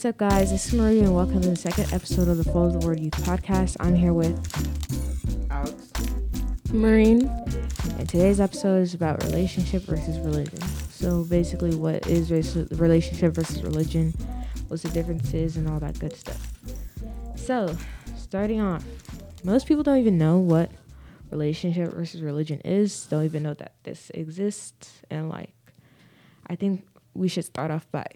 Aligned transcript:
What's 0.00 0.18
up, 0.22 0.30
guys? 0.30 0.50
This 0.50 0.64
is 0.64 0.72
Marie, 0.72 1.00
and 1.00 1.14
welcome 1.14 1.42
to 1.42 1.50
the 1.50 1.56
second 1.56 1.92
episode 1.92 2.26
of 2.28 2.38
the 2.38 2.44
Follow 2.44 2.70
the 2.70 2.86
Word 2.86 2.98
Youth 3.00 3.12
podcast. 3.22 3.76
I'm 3.80 3.94
here 3.94 4.14
with 4.14 4.32
Alex. 5.50 5.92
Maureen, 6.72 7.28
and 7.98 8.08
today's 8.08 8.40
episode 8.40 8.80
is 8.80 8.94
about 8.94 9.22
relationship 9.24 9.82
versus 9.82 10.18
religion. 10.20 10.58
So, 10.88 11.24
basically, 11.24 11.74
what 11.74 12.06
is 12.06 12.32
relationship 12.72 13.34
versus 13.34 13.62
religion, 13.62 14.14
what's 14.68 14.84
the 14.84 14.88
differences, 14.88 15.58
and 15.58 15.68
all 15.68 15.78
that 15.80 15.98
good 15.98 16.16
stuff. 16.16 16.50
So, 17.36 17.76
starting 18.16 18.62
off, 18.62 18.82
most 19.44 19.66
people 19.66 19.82
don't 19.82 19.98
even 19.98 20.16
know 20.16 20.38
what 20.38 20.70
relationship 21.30 21.92
versus 21.92 22.22
religion 22.22 22.62
is, 22.64 23.04
don't 23.04 23.26
even 23.26 23.42
know 23.42 23.52
that 23.52 23.74
this 23.82 24.10
exists, 24.14 25.02
and 25.10 25.28
like, 25.28 25.52
I 26.46 26.56
think 26.56 26.88
we 27.12 27.28
should 27.28 27.44
start 27.44 27.70
off 27.70 27.86
by 27.92 28.06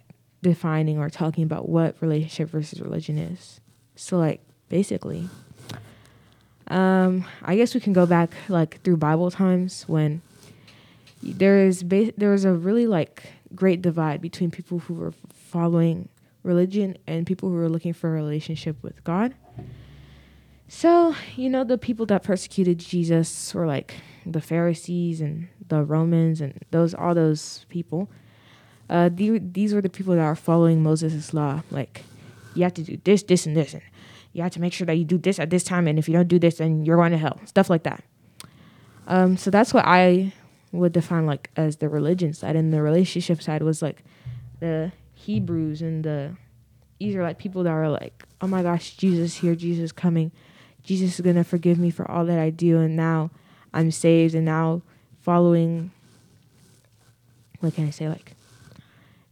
defining 0.45 0.99
or 0.99 1.11
talking 1.11 1.43
about 1.43 1.69
what 1.69 1.97
relationship 2.01 2.49
versus 2.51 2.81
religion 2.81 3.19
is. 3.19 3.61
So 3.97 4.19
like 4.19 4.41
basically 4.69 5.29
um 6.69 7.25
I 7.43 7.57
guess 7.57 7.75
we 7.75 7.81
can 7.81 7.93
go 7.93 8.07
back 8.07 8.31
like 8.49 8.81
through 8.83 8.99
Bible 8.99 9.31
times 9.31 9.85
when 9.89 10.23
there 11.23 11.67
is 11.67 11.83
ba- 11.83 12.13
there 12.17 12.31
was 12.31 12.45
a 12.45 12.53
really 12.53 12.87
like 12.87 13.25
great 13.55 13.83
divide 13.83 14.21
between 14.21 14.51
people 14.51 14.79
who 14.81 14.95
were 14.95 15.13
following 15.33 16.09
religion 16.43 16.97
and 17.07 17.27
people 17.27 17.49
who 17.49 17.57
were 17.57 17.69
looking 17.69 17.93
for 17.93 18.11
a 18.11 18.13
relationship 18.13 18.77
with 18.83 19.03
God. 19.05 19.35
So, 20.69 21.15
you 21.37 21.49
know, 21.49 21.65
the 21.65 21.79
people 21.79 22.05
that 22.07 22.23
persecuted 22.23 22.79
Jesus 22.79 23.55
were 23.55 23.67
like 23.67 23.95
the 24.27 24.41
Pharisees 24.41 25.21
and 25.21 25.49
the 25.69 25.83
Romans 25.85 26.41
and 26.41 26.65
those 26.71 26.95
all 26.95 27.15
those 27.15 27.65
people 27.69 28.11
uh, 28.91 29.09
the, 29.13 29.39
these 29.39 29.75
were 29.75 29.81
the 29.81 29.89
people 29.89 30.15
that 30.15 30.23
are 30.23 30.37
following 30.37 30.83
Moses' 30.83 31.33
law. 31.33 31.63
Like, 31.71 32.03
you 32.55 32.63
have 32.63 32.75
to 32.75 32.83
do 32.83 32.99
this, 33.05 33.23
this, 33.23 33.47
and 33.47 33.57
this, 33.57 33.75
and 33.75 33.83
you 34.33 34.43
have 34.43 34.53
to 34.53 34.61
make 34.61 34.73
sure 34.73 34.87
that 34.87 34.95
you 34.95 35.05
do 35.05 35.19
this 35.19 35.39
at 35.39 35.51
this 35.51 35.65
time, 35.65 35.87
and 35.87 35.99
if 35.99 36.09
you 36.09 36.15
don't 36.15 36.29
do 36.29 36.39
this, 36.39 36.57
then 36.57 36.85
you're 36.85 36.97
going 36.97 37.13
to 37.13 37.19
hell. 37.19 37.41
Stuff 37.47 37.71
like 37.71 37.85
that. 37.85 38.03
Um, 39.07 39.37
so 39.37 39.51
that's 39.51 39.75
what 39.75 39.85
I 39.87 40.33
would 40.73 40.93
define 40.93 41.27
like 41.27 41.51
as 41.57 41.77
the 41.77 41.89
religion 41.89 42.33
side, 42.33 42.57
and 42.57 42.73
the 42.73 42.83
relationship 42.83 43.41
side 43.43 43.63
was 43.63 43.81
like 43.81 44.03
the 44.61 44.93
Hebrews 45.15 45.83
and 45.83 46.05
the 46.05 46.37
Israelite 47.01 47.39
people 47.39 47.63
that 47.63 47.71
are 47.71 47.89
like, 47.89 48.25
oh 48.41 48.47
my 48.47 48.63
gosh, 48.63 48.97
Jesus 48.97 49.37
here, 49.37 49.55
Jesus 49.55 49.93
coming, 49.93 50.33
Jesus 50.83 51.15
is 51.15 51.21
gonna 51.21 51.45
forgive 51.45 51.79
me 51.79 51.91
for 51.91 52.11
all 52.11 52.25
that 52.27 52.39
I 52.39 52.51
do, 52.51 52.81
and 52.81 52.97
now 52.97 53.31
I'm 53.73 53.91
saved, 53.91 54.35
and 54.35 54.45
now 54.45 54.83
following. 55.21 55.91
What 57.61 57.75
can 57.75 57.87
I 57.87 57.91
say? 57.91 58.09
Like 58.09 58.34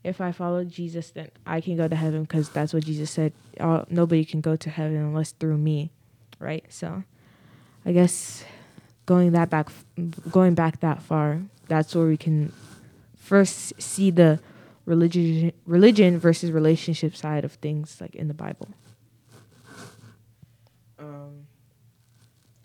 if 0.05 0.21
I 0.21 0.33
follow 0.33 0.65
Jesus, 0.65 1.11
then 1.11 1.31
I 1.47 1.61
can 1.61 1.77
go 1.77 1.87
to 1.87 1.95
heaven 1.95 2.23
because 2.23 2.49
that's 2.49 2.75
what 2.75 2.85
Jesus 2.85 3.11
said. 3.11 3.33
Uh, 3.59 3.85
nobody 3.89 4.25
can 4.25 4.41
go 4.41 4.57
to 4.57 4.71
heaven 4.71 4.97
unless 4.97 5.33
through 5.33 5.59
me, 5.59 5.91
right? 6.39 6.65
So, 6.69 7.05
I 7.87 7.93
guess 7.93 8.45
going 9.07 9.33
that 9.33 9.49
back, 9.49 9.69
going 10.31 10.55
back 10.55 10.81
that 10.81 11.03
far, 11.03 11.43
that's 11.69 11.95
where 11.95 12.07
we 12.07 12.17
can 12.17 12.53
first 13.17 13.81
see 13.81 14.11
the 14.11 14.41
religion, 14.87 15.53
religion 15.67 16.19
versus 16.19 16.51
relationship 16.51 17.15
side 17.15 17.45
of 17.45 17.53
things, 17.55 18.01
like 18.01 18.17
in 18.17 18.27
the 18.27 18.35
Bible. 18.35 18.69
Um, 20.99 21.47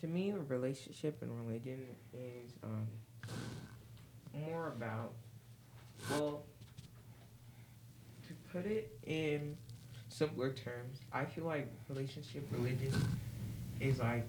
to 0.01 0.07
me, 0.07 0.33
relationship 0.47 1.21
and 1.21 1.31
religion 1.45 1.85
is 2.13 2.53
um, 2.63 2.87
more 4.33 4.67
about 4.69 5.13
well 6.09 6.43
put 8.51 8.65
it 8.65 8.96
in 9.07 9.57
simpler 10.09 10.51
terms, 10.51 10.99
I 11.11 11.25
feel 11.25 11.45
like 11.45 11.67
relationship 11.89 12.47
religion 12.51 12.93
is 13.79 13.99
like. 13.99 14.25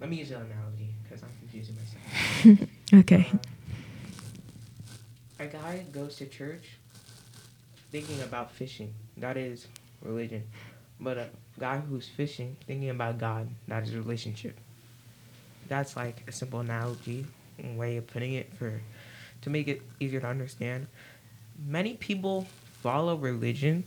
Let 0.00 0.10
me 0.10 0.16
use 0.16 0.32
an 0.32 0.42
analogy 0.42 0.90
because 1.02 1.22
I'm 1.22 1.30
confusing 1.38 1.76
myself. 1.76 2.68
okay. 2.94 3.30
Uh, 3.32 3.38
a 5.38 5.46
guy 5.46 5.84
goes 5.92 6.16
to 6.16 6.26
church 6.26 6.76
thinking 7.90 8.20
about 8.22 8.50
fishing. 8.50 8.92
That 9.16 9.36
is 9.36 9.68
religion. 10.02 10.44
But 11.00 11.16
a 11.16 11.28
guy 11.58 11.78
who's 11.78 12.08
fishing 12.08 12.56
thinking 12.66 12.90
about 12.90 13.18
God, 13.18 13.48
that 13.68 13.84
is 13.84 13.94
relationship. 13.94 14.58
That's 15.68 15.96
like 15.96 16.24
a 16.26 16.32
simple 16.32 16.60
analogy 16.60 17.26
way 17.62 17.96
of 17.96 18.06
putting 18.08 18.34
it 18.34 18.52
for 18.54 18.80
to 19.42 19.50
make 19.50 19.68
it 19.68 19.80
easier 20.00 20.20
to 20.20 20.26
understand 20.26 20.88
many 21.66 21.94
people 21.94 22.46
follow 22.84 23.16
religion. 23.16 23.82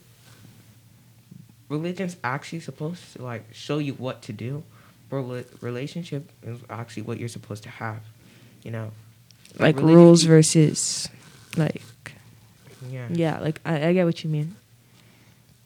Religion's 1.69 2.17
actually 2.23 2.61
supposed 2.61 3.13
to 3.13 3.21
like 3.21 3.43
show 3.53 3.77
you 3.77 3.93
what 3.93 4.23
to 4.23 4.33
do, 4.33 4.63
but 5.07 5.21
relationship 5.61 6.31
is 6.41 6.57
actually 6.67 7.03
what 7.03 7.19
you're 7.19 7.29
supposed 7.29 7.61
to 7.63 7.69
have. 7.69 7.99
You 8.63 8.71
know, 8.71 8.91
like, 9.59 9.75
like 9.75 9.85
rules 9.85 10.23
versus 10.23 11.09
like 11.55 11.83
yeah 12.89 13.07
yeah 13.11 13.39
like 13.39 13.61
I, 13.63 13.89
I 13.89 13.93
get 13.93 14.05
what 14.05 14.23
you 14.23 14.31
mean. 14.31 14.55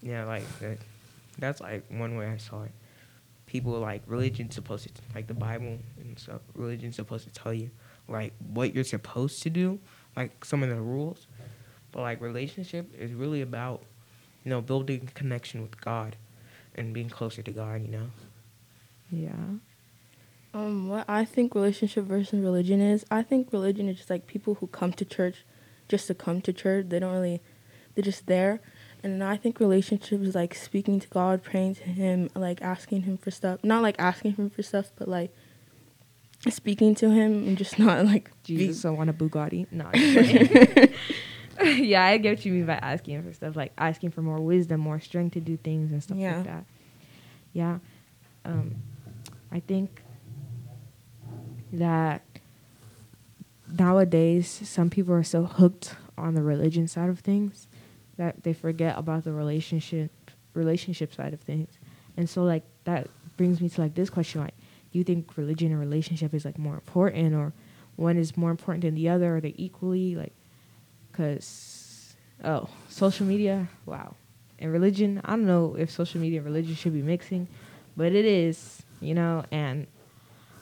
Yeah, 0.03 0.25
like 0.25 0.43
that, 0.59 0.79
that's 1.39 1.61
like 1.61 1.85
one 1.87 2.17
way 2.17 2.27
I 2.27 2.35
saw 2.35 2.63
it. 2.63 2.71
People 3.45 3.79
like 3.79 4.01
religion's 4.07 4.55
supposed 4.55 4.93
to 4.93 5.01
like 5.15 5.27
the 5.27 5.33
Bible 5.33 5.77
and 6.01 6.19
stuff. 6.19 6.41
Religion's 6.53 6.97
supposed 6.97 7.23
to 7.27 7.33
tell 7.33 7.53
you 7.53 7.69
like 8.09 8.33
what 8.51 8.75
you're 8.75 8.83
supposed 8.83 9.41
to 9.43 9.49
do, 9.49 9.79
like 10.17 10.43
some 10.43 10.63
of 10.63 10.69
the 10.69 10.81
rules 10.81 11.27
but 11.91 12.01
like 12.01 12.21
relationship 12.21 12.93
is 12.97 13.13
really 13.13 13.41
about, 13.41 13.83
you 14.43 14.49
know, 14.49 14.61
building 14.61 15.09
connection 15.13 15.61
with 15.61 15.79
God 15.81 16.15
and 16.75 16.93
being 16.93 17.09
closer 17.09 17.41
to 17.41 17.51
God, 17.51 17.81
you 17.81 17.89
know? 17.89 18.09
Yeah. 19.09 19.57
Um, 20.53 20.89
what 20.89 21.05
I 21.07 21.23
think 21.25 21.55
relationship 21.55 22.05
versus 22.05 22.39
religion 22.43 22.81
is, 22.81 23.05
I 23.09 23.23
think 23.23 23.53
religion 23.53 23.87
is 23.87 23.97
just 23.97 24.09
like 24.09 24.27
people 24.27 24.55
who 24.55 24.67
come 24.67 24.93
to 24.93 25.05
church 25.05 25.45
just 25.87 26.07
to 26.07 26.13
come 26.13 26.41
to 26.41 26.53
church. 26.53 26.87
They 26.89 26.99
don't 26.99 27.13
really, 27.13 27.41
they're 27.95 28.03
just 28.03 28.27
there. 28.27 28.59
And 29.03 29.23
I 29.23 29.35
think 29.37 29.59
relationship 29.59 30.21
is 30.21 30.35
like 30.35 30.53
speaking 30.53 30.99
to 30.99 31.07
God, 31.07 31.43
praying 31.43 31.75
to 31.75 31.83
Him, 31.83 32.29
like 32.35 32.61
asking 32.61 33.03
Him 33.03 33.17
for 33.17 33.31
stuff. 33.31 33.63
Not 33.63 33.81
like 33.81 33.95
asking 33.97 34.33
Him 34.35 34.49
for 34.49 34.61
stuff, 34.61 34.91
but 34.97 35.07
like 35.07 35.33
speaking 36.49 36.95
to 36.95 37.09
Him 37.09 37.47
and 37.47 37.57
just 37.57 37.79
not 37.79 38.05
like. 38.05 38.31
Jesus, 38.43 38.83
be- 38.83 38.89
I 38.89 38.91
want 38.91 39.09
a 39.09 39.13
Bugatti. 39.13 39.67
No. 39.71 39.89
yeah, 41.63 42.05
I 42.05 42.17
get 42.17 42.37
what 42.37 42.45
you 42.45 42.53
mean 42.53 42.65
by 42.65 42.75
asking 42.75 43.23
for 43.23 43.33
stuff, 43.33 43.55
like 43.55 43.73
asking 43.77 44.11
for 44.11 44.21
more 44.21 44.39
wisdom, 44.39 44.81
more 44.81 44.99
strength 44.99 45.33
to 45.33 45.39
do 45.39 45.57
things 45.57 45.91
and 45.91 46.01
stuff 46.01 46.17
yeah. 46.17 46.37
like 46.37 46.45
that. 46.45 46.65
Yeah. 47.53 47.79
Um, 48.45 48.75
I 49.51 49.59
think 49.59 50.01
that 51.73 52.23
nowadays 53.71 54.47
some 54.63 54.89
people 54.89 55.13
are 55.13 55.23
so 55.23 55.43
hooked 55.43 55.95
on 56.17 56.35
the 56.35 56.41
religion 56.41 56.87
side 56.87 57.09
of 57.09 57.19
things 57.19 57.67
that 58.17 58.43
they 58.43 58.53
forget 58.53 58.97
about 58.97 59.23
the 59.23 59.33
relationship 59.33 60.11
relationship 60.53 61.13
side 61.13 61.33
of 61.33 61.41
things. 61.41 61.79
And 62.17 62.29
so 62.29 62.43
like 62.43 62.63
that 62.83 63.07
brings 63.37 63.61
me 63.61 63.69
to 63.69 63.81
like 63.81 63.95
this 63.95 64.09
question 64.09 64.41
like 64.41 64.53
do 64.91 64.99
you 64.99 65.03
think 65.03 65.37
religion 65.37 65.71
and 65.71 65.79
relationship 65.79 66.33
is 66.33 66.43
like 66.43 66.57
more 66.57 66.75
important 66.75 67.33
or 67.33 67.53
one 67.95 68.17
is 68.17 68.35
more 68.35 68.51
important 68.51 68.83
than 68.83 68.95
the 68.95 69.07
other? 69.09 69.37
Are 69.37 69.41
they 69.41 69.53
equally 69.57 70.15
like 70.15 70.33
Cause 71.13 72.15
oh, 72.43 72.69
social 72.89 73.25
media, 73.25 73.67
wow, 73.85 74.15
and 74.59 74.71
religion. 74.71 75.21
I 75.25 75.31
don't 75.31 75.45
know 75.45 75.75
if 75.77 75.91
social 75.91 76.21
media 76.21 76.39
and 76.39 76.45
religion 76.45 76.75
should 76.75 76.93
be 76.93 77.01
mixing, 77.01 77.47
but 77.97 78.13
it 78.13 78.25
is, 78.25 78.83
you 78.99 79.13
know. 79.13 79.43
And 79.51 79.87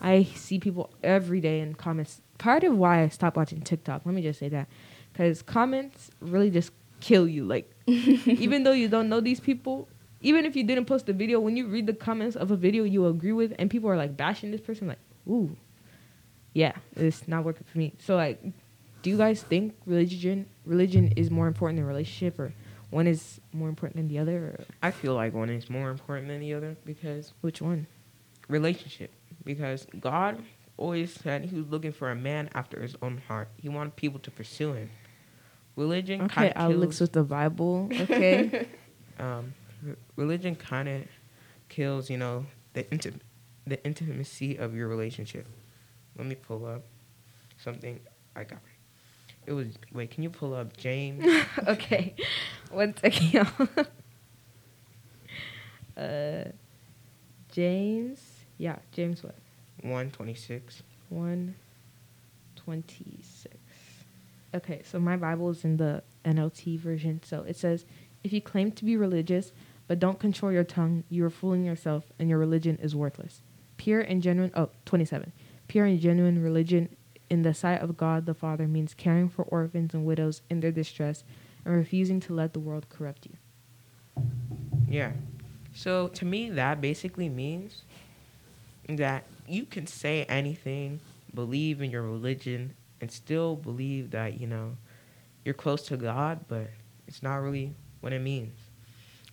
I 0.01 0.23
see 0.23 0.59
people 0.59 0.89
every 1.03 1.41
day 1.41 1.59
in 1.59 1.75
comments. 1.75 2.21
Part 2.37 2.63
of 2.63 2.77
why 2.77 3.03
I 3.03 3.09
stopped 3.09 3.37
watching 3.37 3.61
TikTok, 3.61 4.03
let 4.05 4.15
me 4.15 4.21
just 4.21 4.39
say 4.39 4.49
that, 4.49 4.67
because 5.11 5.41
comments 5.41 6.09
really 6.21 6.49
just 6.49 6.71
kill 6.99 7.27
you. 7.27 7.45
Like, 7.45 7.71
even 7.87 8.63
though 8.63 8.71
you 8.71 8.87
don't 8.87 9.09
know 9.09 9.19
these 9.19 9.39
people, 9.39 9.87
even 10.21 10.45
if 10.45 10.55
you 10.55 10.63
didn't 10.63 10.85
post 10.85 11.05
the 11.05 11.13
video, 11.13 11.39
when 11.39 11.57
you 11.57 11.67
read 11.67 11.87
the 11.87 11.93
comments 11.93 12.35
of 12.35 12.51
a 12.51 12.55
video 12.55 12.83
you 12.83 13.05
agree 13.07 13.33
with, 13.33 13.53
and 13.59 13.69
people 13.69 13.89
are 13.89 13.97
like 13.97 14.15
bashing 14.17 14.51
this 14.51 14.61
person, 14.61 14.87
like, 14.87 14.99
ooh, 15.27 15.55
yeah, 16.53 16.73
it's 16.95 17.27
not 17.27 17.43
working 17.43 17.65
for 17.71 17.77
me. 17.77 17.93
So 17.99 18.15
like, 18.15 18.41
do 19.01 19.09
you 19.09 19.17
guys 19.17 19.41
think 19.41 19.75
religion 19.85 20.45
religion 20.65 21.13
is 21.15 21.29
more 21.31 21.47
important 21.47 21.77
than 21.77 21.85
relationship 21.85 22.39
or 22.39 22.53
one 22.89 23.07
is 23.07 23.39
more 23.53 23.69
important 23.69 23.97
than 23.97 24.07
the 24.07 24.19
other? 24.19 24.37
Or? 24.37 24.65
I 24.81 24.91
feel 24.91 25.13
like 25.13 25.33
one 25.33 25.49
is 25.49 25.69
more 25.69 25.89
important 25.89 26.27
than 26.27 26.39
the 26.39 26.53
other 26.53 26.75
because 26.85 27.33
which 27.41 27.61
one? 27.61 27.87
Relationship. 28.47 29.11
Because 29.45 29.85
God 29.99 30.41
always 30.75 31.13
said 31.13 31.45
he 31.45 31.57
was 31.57 31.67
looking 31.67 31.91
for 31.91 32.09
a 32.09 32.15
man 32.15 32.49
after 32.53 32.81
his 32.81 32.95
own 33.01 33.21
heart. 33.27 33.49
He 33.57 33.69
wanted 33.69 33.95
people 33.95 34.19
to 34.19 34.31
pursue 34.31 34.73
him. 34.73 34.89
Religion 35.75 36.21
okay, 36.23 36.51
Alex 36.55 36.99
with 36.99 37.13
the 37.13 37.23
Bible. 37.23 37.89
Okay. 37.91 38.67
um, 39.19 39.53
religion 40.15 40.55
kind 40.55 40.89
of 40.89 41.01
kills, 41.69 42.09
you 42.09 42.17
know, 42.17 42.45
the 42.73 42.83
inti- 42.85 43.19
the 43.65 43.83
intimacy 43.85 44.57
of 44.57 44.75
your 44.75 44.87
relationship. 44.87 45.47
Let 46.17 46.27
me 46.27 46.35
pull 46.35 46.65
up 46.65 46.83
something 47.57 47.99
I 48.35 48.43
got. 48.43 48.59
It 49.49 49.53
was 49.53 49.67
wait. 49.91 50.11
Can 50.11 50.21
you 50.21 50.29
pull 50.29 50.53
up 50.53 50.77
James? 50.77 51.25
okay. 51.67 52.13
One 52.69 52.95
second. 52.95 53.49
uh, 55.97 56.43
James. 57.51 58.21
Yeah, 58.59 58.75
James 58.91 59.23
what? 59.23 59.33
126. 59.81 60.83
126. 61.09 63.55
Okay, 64.53 64.83
so 64.85 64.99
my 64.99 65.17
Bible 65.17 65.49
is 65.49 65.65
in 65.65 65.77
the 65.77 66.03
NLT 66.25 66.79
version. 66.79 67.19
So 67.25 67.41
it 67.41 67.57
says, 67.57 67.85
If 68.23 68.31
you 68.31 68.41
claim 68.41 68.71
to 68.73 68.85
be 68.85 68.97
religious, 68.97 69.51
but 69.87 69.97
don't 69.97 70.19
control 70.19 70.51
your 70.51 70.63
tongue, 70.63 71.05
you 71.09 71.25
are 71.25 71.31
fooling 71.31 71.65
yourself 71.65 72.03
and 72.19 72.29
your 72.29 72.37
religion 72.37 72.77
is 72.79 72.95
worthless. 72.95 73.41
Pure 73.77 74.01
and 74.01 74.21
genuine, 74.21 74.51
oh, 74.55 74.69
27. 74.85 75.31
Pure 75.67 75.85
and 75.85 75.99
genuine 75.99 76.43
religion 76.43 76.95
in 77.29 77.43
the 77.43 77.53
sight 77.53 77.81
of 77.81 77.95
God 77.97 78.25
the 78.25 78.33
Father 78.33 78.67
means 78.67 78.93
caring 78.93 79.29
for 79.29 79.43
orphans 79.43 79.93
and 79.93 80.05
widows 80.05 80.41
in 80.49 80.59
their 80.59 80.71
distress 80.71 81.23
and 81.63 81.75
refusing 81.75 82.19
to 82.21 82.33
let 82.33 82.53
the 82.53 82.59
world 82.59 82.89
corrupt 82.89 83.27
you. 83.27 84.23
Yeah. 84.87 85.11
So 85.73 86.07
to 86.09 86.25
me, 86.25 86.49
that 86.49 86.81
basically 86.81 87.29
means 87.29 87.83
that 88.87 89.23
you 89.47 89.65
can 89.65 89.85
say 89.85 90.23
anything, 90.25 90.99
believe 91.33 91.81
in 91.81 91.91
your 91.91 92.01
religion, 92.01 92.73
and 93.01 93.11
still 93.11 93.55
believe 93.55 94.11
that, 94.11 94.39
you 94.39 94.47
know, 94.47 94.75
you're 95.45 95.53
close 95.53 95.83
to 95.83 95.97
God, 95.97 96.45
but 96.47 96.69
it's 97.07 97.21
not 97.21 97.35
really 97.37 97.73
what 98.01 98.13
it 98.13 98.19
means. 98.19 98.57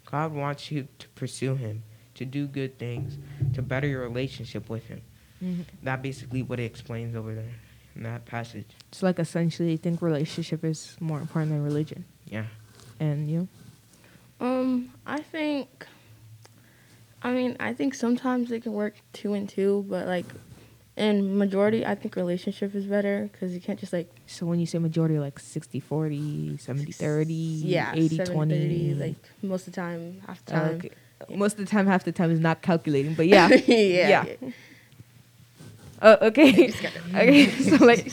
God 0.05 0.33
wants 0.33 0.71
you 0.71 0.87
to 0.99 1.09
pursue 1.11 1.55
Him, 1.55 1.83
to 2.15 2.25
do 2.25 2.47
good 2.47 2.79
things, 2.79 3.19
to 3.55 3.63
better 3.63 3.87
your 3.87 4.03
relationship 4.03 4.69
with 4.69 4.87
Him. 4.87 5.01
Mm-hmm. 5.43 5.63
That 5.83 6.03
basically 6.03 6.43
what 6.43 6.61
it 6.61 6.65
explains 6.65 7.17
over 7.17 7.35
there 7.35 7.55
in 7.97 8.03
that 8.05 8.25
passage. 8.27 8.69
It's 8.89 9.03
like 9.03 9.19
essentially, 9.19 9.73
I 9.73 9.77
think 9.77 10.03
relationship 10.03 10.65
is 10.65 10.97
more 11.01 11.19
important 11.19 11.53
than 11.53 11.65
religion. 11.65 12.05
Yeah. 12.27 12.45
And 13.01 13.31
you? 13.31 13.49
Um, 14.41 14.91
I 15.07 15.21
think. 15.21 15.87
I 17.23 17.33
mean, 17.33 17.57
I 17.59 17.73
think 17.73 17.95
sometimes 17.95 18.53
it 18.53 18.63
can 18.63 18.73
work 18.73 18.95
two 19.13 19.33
and 19.35 19.49
two, 19.49 19.85
but 19.89 20.07
like, 20.07 20.27
in 20.97 21.37
majority, 21.37 21.85
I 21.85 21.95
think 21.95 22.17
relationship 22.17 22.75
is 22.75 22.87
better 22.87 23.29
because 23.33 23.53
you 23.53 23.61
can't 23.61 23.79
just 23.79 23.93
like 23.93 24.11
So 24.27 24.47
when 24.47 24.61
you 24.61 24.67
say 24.67 24.79
majority, 24.79 25.19
like 25.19 25.39
60 25.39 25.81
40, 25.81 26.57
70 26.59 26.93
30, 26.93 27.35
yeah 27.35 27.93
80 27.95 28.09
70, 28.17 28.33
20. 28.33 28.55
30, 28.55 28.95
like 28.95 29.17
most 29.43 29.67
of 29.67 29.75
the 29.75 29.81
time, 29.81 30.23
half 30.27 30.45
the 30.45 30.53
time. 30.53 30.75
Okay. 30.77 30.91
Most 31.31 31.53
of 31.53 31.59
the 31.59 31.67
time, 31.67 31.87
half 31.87 32.05
the 32.05 32.13
time 32.13 32.31
is 32.31 32.41
not 32.41 32.63
calculating, 32.63 33.15
but 33.15 33.27
yeah. 33.35 33.49
yeah. 33.49 34.25
Yeah. 34.41 34.51
Oh, 36.03 36.17
okay. 36.29 36.69
okay. 37.15 37.51
So 37.51 37.85
like, 37.85 38.07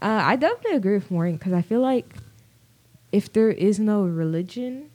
uh, 0.00 0.22
I 0.24 0.36
definitely 0.36 0.76
agree 0.76 0.94
with 0.94 1.10
Maureen 1.10 1.36
because 1.36 1.52
I 1.52 1.62
feel 1.62 1.80
like 1.80 2.14
if 3.10 3.32
there 3.32 3.50
is 3.50 3.78
no 3.78 4.04
religion, 4.04 4.90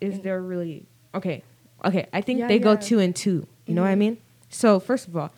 is 0.00 0.18
Mm. 0.18 0.22
there 0.22 0.42
really 0.42 0.86
okay? 1.14 1.42
Okay, 1.84 2.06
I 2.12 2.20
think 2.20 2.40
Yeah, 2.40 2.48
they 2.48 2.58
go 2.58 2.76
two 2.76 2.98
and 2.98 3.14
two. 3.14 3.46
You 3.66 3.74
know 3.74 3.82
what 3.82 3.88
I 3.88 3.94
Mhm. 3.94 3.98
mean? 3.98 4.18
So 4.48 4.78
first 4.80 5.08
of 5.08 5.16
all, 5.16 5.30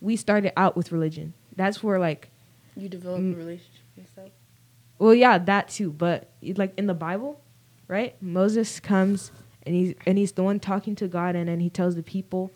we 0.00 0.16
started 0.16 0.52
out 0.58 0.76
with 0.76 0.92
religion. 0.92 1.34
That's 1.56 1.82
where 1.82 1.98
like, 1.98 2.30
You 2.76 2.88
develop 2.88 3.20
Mm. 3.20 3.32
a 3.34 3.36
relationship 3.36 3.82
and 3.96 4.06
stuff. 4.06 4.30
well, 4.98 5.14
yeah, 5.14 5.38
that 5.38 5.68
too. 5.68 5.90
But 5.90 6.28
like 6.56 6.72
in 6.78 6.86
the 6.86 6.94
Bible, 6.94 7.40
right? 7.88 8.14
Moses 8.22 8.78
comes 8.80 9.32
and 9.64 9.74
he's 9.74 9.94
and 10.06 10.16
he's 10.18 10.32
the 10.32 10.42
one 10.44 10.60
talking 10.60 10.94
to 10.96 11.08
God, 11.08 11.34
and 11.36 11.48
then 11.48 11.60
he 11.60 11.68
tells 11.70 11.94
the 11.96 12.02
people 12.02 12.50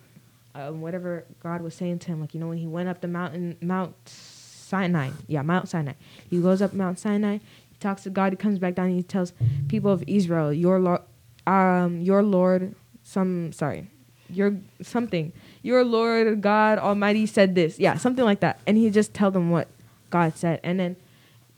um, 0.55 0.81
whatever 0.81 1.25
God 1.41 1.61
was 1.61 1.73
saying 1.75 1.99
to 1.99 2.07
him. 2.07 2.21
Like 2.21 2.33
you 2.33 2.39
know 2.39 2.47
when 2.47 2.57
he 2.57 2.67
went 2.67 2.89
up 2.89 3.01
the 3.01 3.07
mountain, 3.07 3.57
Mount 3.61 3.95
Sinai. 4.05 5.11
Yeah, 5.27 5.41
Mount 5.41 5.69
Sinai. 5.69 5.93
He 6.29 6.41
goes 6.41 6.61
up 6.61 6.73
Mount 6.73 6.99
Sinai. 6.99 7.39
He 7.69 7.77
talks 7.79 8.03
to 8.03 8.09
God. 8.09 8.33
He 8.33 8.37
comes 8.37 8.59
back 8.59 8.75
down. 8.75 8.87
and 8.87 8.95
He 8.95 9.03
tells 9.03 9.33
people 9.67 9.91
of 9.91 10.03
Israel, 10.07 10.53
"Your 10.53 10.79
Lord, 10.79 11.01
um, 11.47 12.01
your 12.01 12.23
Lord, 12.23 12.75
some 13.03 13.51
sorry, 13.51 13.87
your 14.29 14.57
something, 14.81 15.31
your 15.61 15.83
Lord 15.83 16.41
God 16.41 16.79
Almighty 16.79 17.25
said 17.25 17.55
this. 17.55 17.79
Yeah, 17.79 17.97
something 17.97 18.25
like 18.25 18.39
that. 18.41 18.59
And 18.65 18.77
he 18.77 18.89
just 18.89 19.13
tell 19.13 19.31
them 19.31 19.49
what 19.49 19.67
God 20.09 20.35
said, 20.35 20.59
and 20.63 20.79
then 20.79 20.95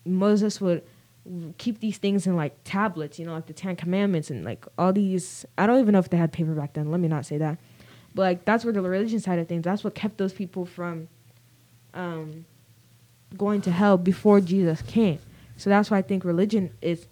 Moses 0.06 0.62
would 0.62 0.84
keep 1.58 1.80
these 1.80 1.98
things 1.98 2.28
in 2.28 2.36
like 2.36 2.56
tablets, 2.64 3.18
you 3.18 3.26
know, 3.26 3.34
like 3.34 3.48
the 3.48 3.54
Ten 3.54 3.76
Commandments 3.76 4.30
and 4.30 4.46
like 4.46 4.66
all 4.78 4.94
these. 4.94 5.46
I 5.58 5.68
don't 5.68 5.80
even 5.80 5.94
know 5.94 6.00
if 6.00 6.10
they 6.10 6.18
had 6.18 6.32
paper 6.32 6.54
back 6.54 6.74
then. 6.74 6.92
Let 6.92 7.00
me 7.00 7.08
not 7.08 7.26
say 7.26 7.38
that, 7.38 7.58
but 8.16 8.24
like 8.24 8.46
that's 8.46 8.64
where 8.64 8.74
the 8.74 8.82
religion 8.82 9.20
side 9.20 9.38
of 9.38 9.48
things. 9.48 9.64
That's 9.64 9.84
what 9.84 9.94
kept 9.94 10.18
those 10.18 10.34
people 10.34 10.66
from 10.66 11.08
um, 11.94 12.46
going 13.38 13.62
to 13.62 13.72
hell 13.72 13.98
before 13.98 14.42
Jesus 14.42 14.82
came. 14.82 15.20
So 15.58 15.70
that's 15.70 15.92
why 15.92 16.00
I 16.00 16.02
think 16.02 16.26
religion 16.26 16.72
is 16.82 17.06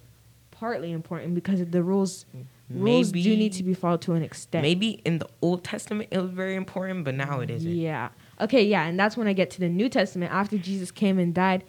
partly 0.51 0.91
important 0.91 1.35
because 1.35 1.63
the 1.63 1.83
rules 1.83 2.25
rules 2.69 3.11
do 3.11 3.35
need 3.37 3.53
to 3.53 3.63
be 3.63 3.73
followed 3.73 4.01
to 4.01 4.13
an 4.13 4.23
extent. 4.23 4.63
Maybe 4.63 5.01
in 5.05 5.19
the 5.19 5.27
Old 5.41 5.63
Testament 5.63 6.09
it 6.11 6.17
was 6.17 6.31
very 6.31 6.55
important, 6.55 7.05
but 7.05 7.13
now 7.13 7.41
it 7.41 7.51
isn't. 7.51 7.71
Yeah. 7.71 8.09
Okay, 8.41 8.63
yeah, 8.63 8.85
and 8.85 8.99
that's 8.99 9.15
when 9.15 9.27
I 9.27 9.33
get 9.33 9.51
to 9.51 9.59
the 9.59 9.69
New 9.69 9.89
Testament 9.89 10.33
after 10.33 10.57
Jesus 10.57 10.89
came 10.89 11.19
and 11.19 11.33
died 11.33 11.63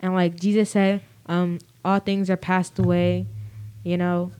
and 0.00 0.14
like 0.14 0.36
Jesus 0.36 0.70
said, 0.70 1.02
um, 1.26 1.58
all 1.84 1.98
things 2.00 2.30
are 2.30 2.36
passed 2.36 2.78
away, 2.78 3.26
you 3.84 3.96
know, 3.96 4.32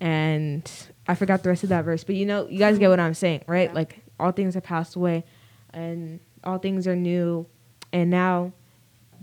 and 0.00 0.70
I 1.08 1.14
forgot 1.14 1.42
the 1.42 1.48
rest 1.48 1.62
of 1.64 1.70
that 1.70 1.84
verse, 1.84 2.04
but 2.04 2.14
you 2.14 2.26
know, 2.26 2.46
you 2.48 2.58
guys 2.58 2.78
get 2.78 2.90
what 2.90 3.00
I'm 3.00 3.14
saying, 3.14 3.42
right? 3.46 3.70
Yeah. 3.70 3.74
Like 3.74 3.98
all 4.20 4.30
things 4.30 4.54
have 4.54 4.62
passed 4.62 4.94
away 4.94 5.24
and 5.72 6.20
all 6.44 6.58
things 6.58 6.86
are 6.86 6.94
new 6.94 7.46
and 7.92 8.10
now 8.10 8.52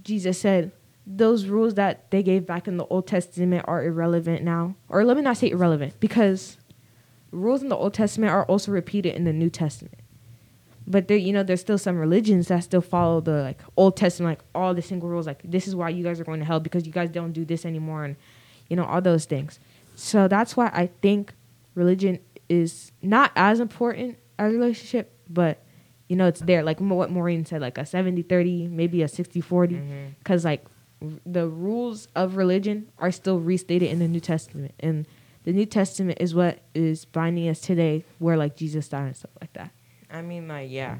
Jesus 0.03 0.39
said 0.39 0.71
those 1.07 1.45
rules 1.45 1.75
that 1.75 2.09
they 2.09 2.23
gave 2.23 2.45
back 2.45 2.67
in 2.67 2.77
the 2.77 2.85
Old 2.85 3.07
Testament 3.07 3.65
are 3.67 3.83
irrelevant 3.83 4.43
now. 4.43 4.75
Or 4.89 5.03
let 5.03 5.15
me 5.15 5.23
not 5.23 5.37
say 5.37 5.51
irrelevant 5.51 5.99
because 5.99 6.57
rules 7.31 7.61
in 7.61 7.69
the 7.69 7.75
Old 7.75 7.93
Testament 7.93 8.31
are 8.31 8.45
also 8.45 8.71
repeated 8.71 9.15
in 9.15 9.23
the 9.23 9.33
New 9.33 9.49
Testament. 9.49 9.99
But 10.87 11.07
there, 11.07 11.17
you 11.17 11.33
know, 11.33 11.43
there's 11.43 11.61
still 11.61 11.77
some 11.77 11.97
religions 11.97 12.47
that 12.47 12.63
still 12.63 12.81
follow 12.81 13.19
the 13.19 13.41
like 13.41 13.59
Old 13.75 13.97
Testament, 13.97 14.39
like 14.39 14.45
all 14.53 14.73
the 14.73 14.81
single 14.81 15.09
rules. 15.09 15.25
Like 15.27 15.41
this 15.43 15.67
is 15.67 15.75
why 15.75 15.89
you 15.89 16.03
guys 16.03 16.19
are 16.19 16.23
going 16.23 16.39
to 16.39 16.45
hell 16.45 16.59
because 16.59 16.85
you 16.85 16.91
guys 16.91 17.09
don't 17.09 17.31
do 17.31 17.43
this 17.43 17.65
anymore, 17.65 18.03
and 18.03 18.15
you 18.69 18.75
know 18.75 18.85
all 18.85 19.01
those 19.01 19.25
things. 19.25 19.59
So 19.95 20.27
that's 20.27 20.55
why 20.55 20.69
I 20.73 20.89
think 21.01 21.33
religion 21.75 22.19
is 22.49 22.91
not 23.01 23.31
as 23.35 23.59
important 23.59 24.17
as 24.39 24.51
relationship, 24.53 25.17
but 25.29 25.63
you 26.09 26.15
know 26.15 26.27
it's 26.27 26.41
there. 26.41 26.63
Like 26.63 26.79
what 26.81 27.09
Maureen 27.11 27.45
said, 27.45 27.61
like 27.61 27.77
a 27.77 27.81
70-30, 27.81 28.69
maybe 28.69 29.01
a 29.03 29.07
60-40, 29.07 29.75
Mhm. 29.75 30.09
because 30.19 30.43
like 30.45 30.65
r- 31.01 31.09
the 31.25 31.47
rules 31.47 32.07
of 32.15 32.35
religion 32.37 32.87
are 32.97 33.11
still 33.11 33.39
restated 33.39 33.89
in 33.91 33.99
the 33.99 34.07
New 34.07 34.19
Testament, 34.19 34.73
and 34.79 35.07
the 35.43 35.53
New 35.53 35.65
Testament 35.65 36.17
is 36.21 36.33
what 36.35 36.59
is 36.73 37.05
binding 37.05 37.47
us 37.49 37.59
today, 37.61 38.03
where 38.19 38.37
like 38.37 38.55
Jesus 38.55 38.87
died 38.89 39.05
and 39.07 39.15
stuff 39.15 39.31
like 39.41 39.53
that. 39.53 39.71
I 40.11 40.21
mean, 40.21 40.47
like, 40.47 40.69
yeah. 40.71 40.97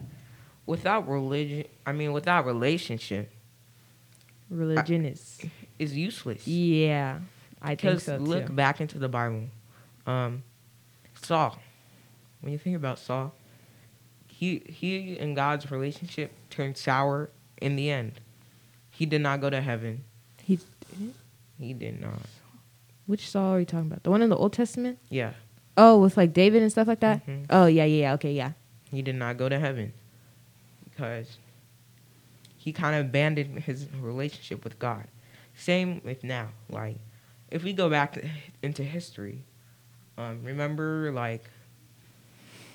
Without 0.65 1.07
religion, 1.07 1.65
I 1.85 1.91
mean, 1.91 2.11
without 2.11 2.45
relationship, 2.45 3.31
Religion 4.49 5.05
is 5.05 5.39
is 5.79 5.95
useless. 5.97 6.47
yeah, 6.47 7.19
I 7.61 7.69
think 7.69 7.81
Because 7.81 8.03
so 8.03 8.17
look 8.17 8.47
too. 8.47 8.53
back 8.53 8.79
into 8.81 8.97
the 8.99 9.09
Bible. 9.09 9.43
Um, 10.07 10.43
Saul. 11.25 11.57
When 12.41 12.51
you 12.51 12.57
think 12.59 12.75
about 12.75 12.99
Saul, 12.99 13.33
he 14.27 14.61
he 14.67 15.17
and 15.19 15.35
God's 15.35 15.71
relationship 15.71 16.31
turned 16.49 16.77
sour 16.77 17.29
in 17.61 17.75
the 17.75 17.89
end. 17.89 18.19
He 18.91 19.05
did 19.05 19.21
not 19.21 19.41
go 19.41 19.49
to 19.49 19.61
heaven. 19.61 20.03
He, 20.43 20.59
He 21.59 21.73
did 21.73 21.99
not. 21.99 22.19
which 23.07 23.29
Saul 23.29 23.53
are 23.55 23.59
you 23.59 23.65
talking 23.65 23.87
about? 23.87 24.03
The 24.03 24.11
one 24.11 24.21
in 24.21 24.29
the 24.29 24.37
Old 24.37 24.53
Testament? 24.53 24.99
Yeah. 25.09 25.31
Oh, 25.77 25.99
with 25.99 26.15
like 26.17 26.33
David 26.33 26.61
and 26.61 26.71
stuff 26.71 26.87
like 26.87 26.99
that. 27.01 27.25
Mhm. 27.25 27.45
Oh 27.49 27.65
yeah, 27.65 27.83
yeah, 27.85 28.01
yeah. 28.01 28.13
Okay, 28.13 28.31
yeah. 28.33 28.51
He 28.91 29.01
did 29.01 29.15
not 29.15 29.37
go 29.37 29.49
to 29.49 29.59
heaven 29.59 29.91
because 30.89 31.37
he 32.55 32.71
kind 32.71 32.95
of 32.95 33.07
abandoned 33.07 33.59
his 33.59 33.87
relationship 33.99 34.63
with 34.63 34.79
God. 34.79 35.07
Same 35.55 36.01
with 36.03 36.23
now. 36.23 36.49
Like, 36.69 36.97
if 37.51 37.63
we 37.63 37.73
go 37.73 37.89
back 37.89 38.13
to, 38.13 38.27
into 38.61 38.83
history, 38.83 39.43
um, 40.17 40.43
remember 40.43 41.11
like 41.11 41.43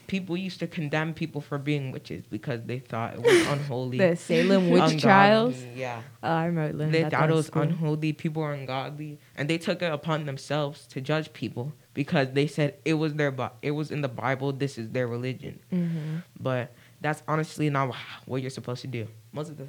people 0.06 0.36
used 0.36 0.58
to 0.58 0.66
condemn 0.66 1.14
people 1.14 1.40
for 1.40 1.56
being 1.56 1.92
witches 1.92 2.24
because 2.28 2.60
they 2.64 2.80
thought 2.80 3.14
it 3.14 3.22
was 3.22 3.46
unholy. 3.46 3.98
The 3.98 4.16
Salem 4.16 4.70
witch 4.70 4.82
ungodly. 4.82 5.00
trials. 5.00 5.64
Yeah, 5.76 6.02
Oh, 6.22 6.28
I 6.28 6.46
remember 6.46 6.76
learning 6.78 6.92
they 6.92 7.02
that 7.02 7.12
thought 7.12 7.30
it 7.30 7.34
was 7.34 7.46
school. 7.46 7.62
unholy. 7.62 8.12
People 8.12 8.42
are 8.42 8.52
ungodly, 8.52 9.18
and 9.36 9.48
they 9.48 9.58
took 9.58 9.82
it 9.82 9.92
upon 9.92 10.26
themselves 10.26 10.86
to 10.88 11.00
judge 11.00 11.32
people 11.32 11.72
because 11.94 12.32
they 12.32 12.46
said 12.46 12.74
it 12.84 12.94
was 12.94 13.14
their 13.14 13.32
it 13.62 13.70
was 13.70 13.90
in 13.90 14.00
the 14.00 14.08
Bible. 14.08 14.52
This 14.52 14.78
is 14.78 14.90
their 14.90 15.06
religion 15.06 15.60
Mhm. 15.72 16.22
but 16.38 16.72
that's 17.00 17.22
honestly 17.26 17.70
not 17.70 17.94
what 18.26 18.42
you're 18.42 18.50
supposed 18.50 18.82
to 18.82 18.86
do. 18.88 19.06
Most 19.32 19.48
of 19.50 19.56
the, 19.58 19.66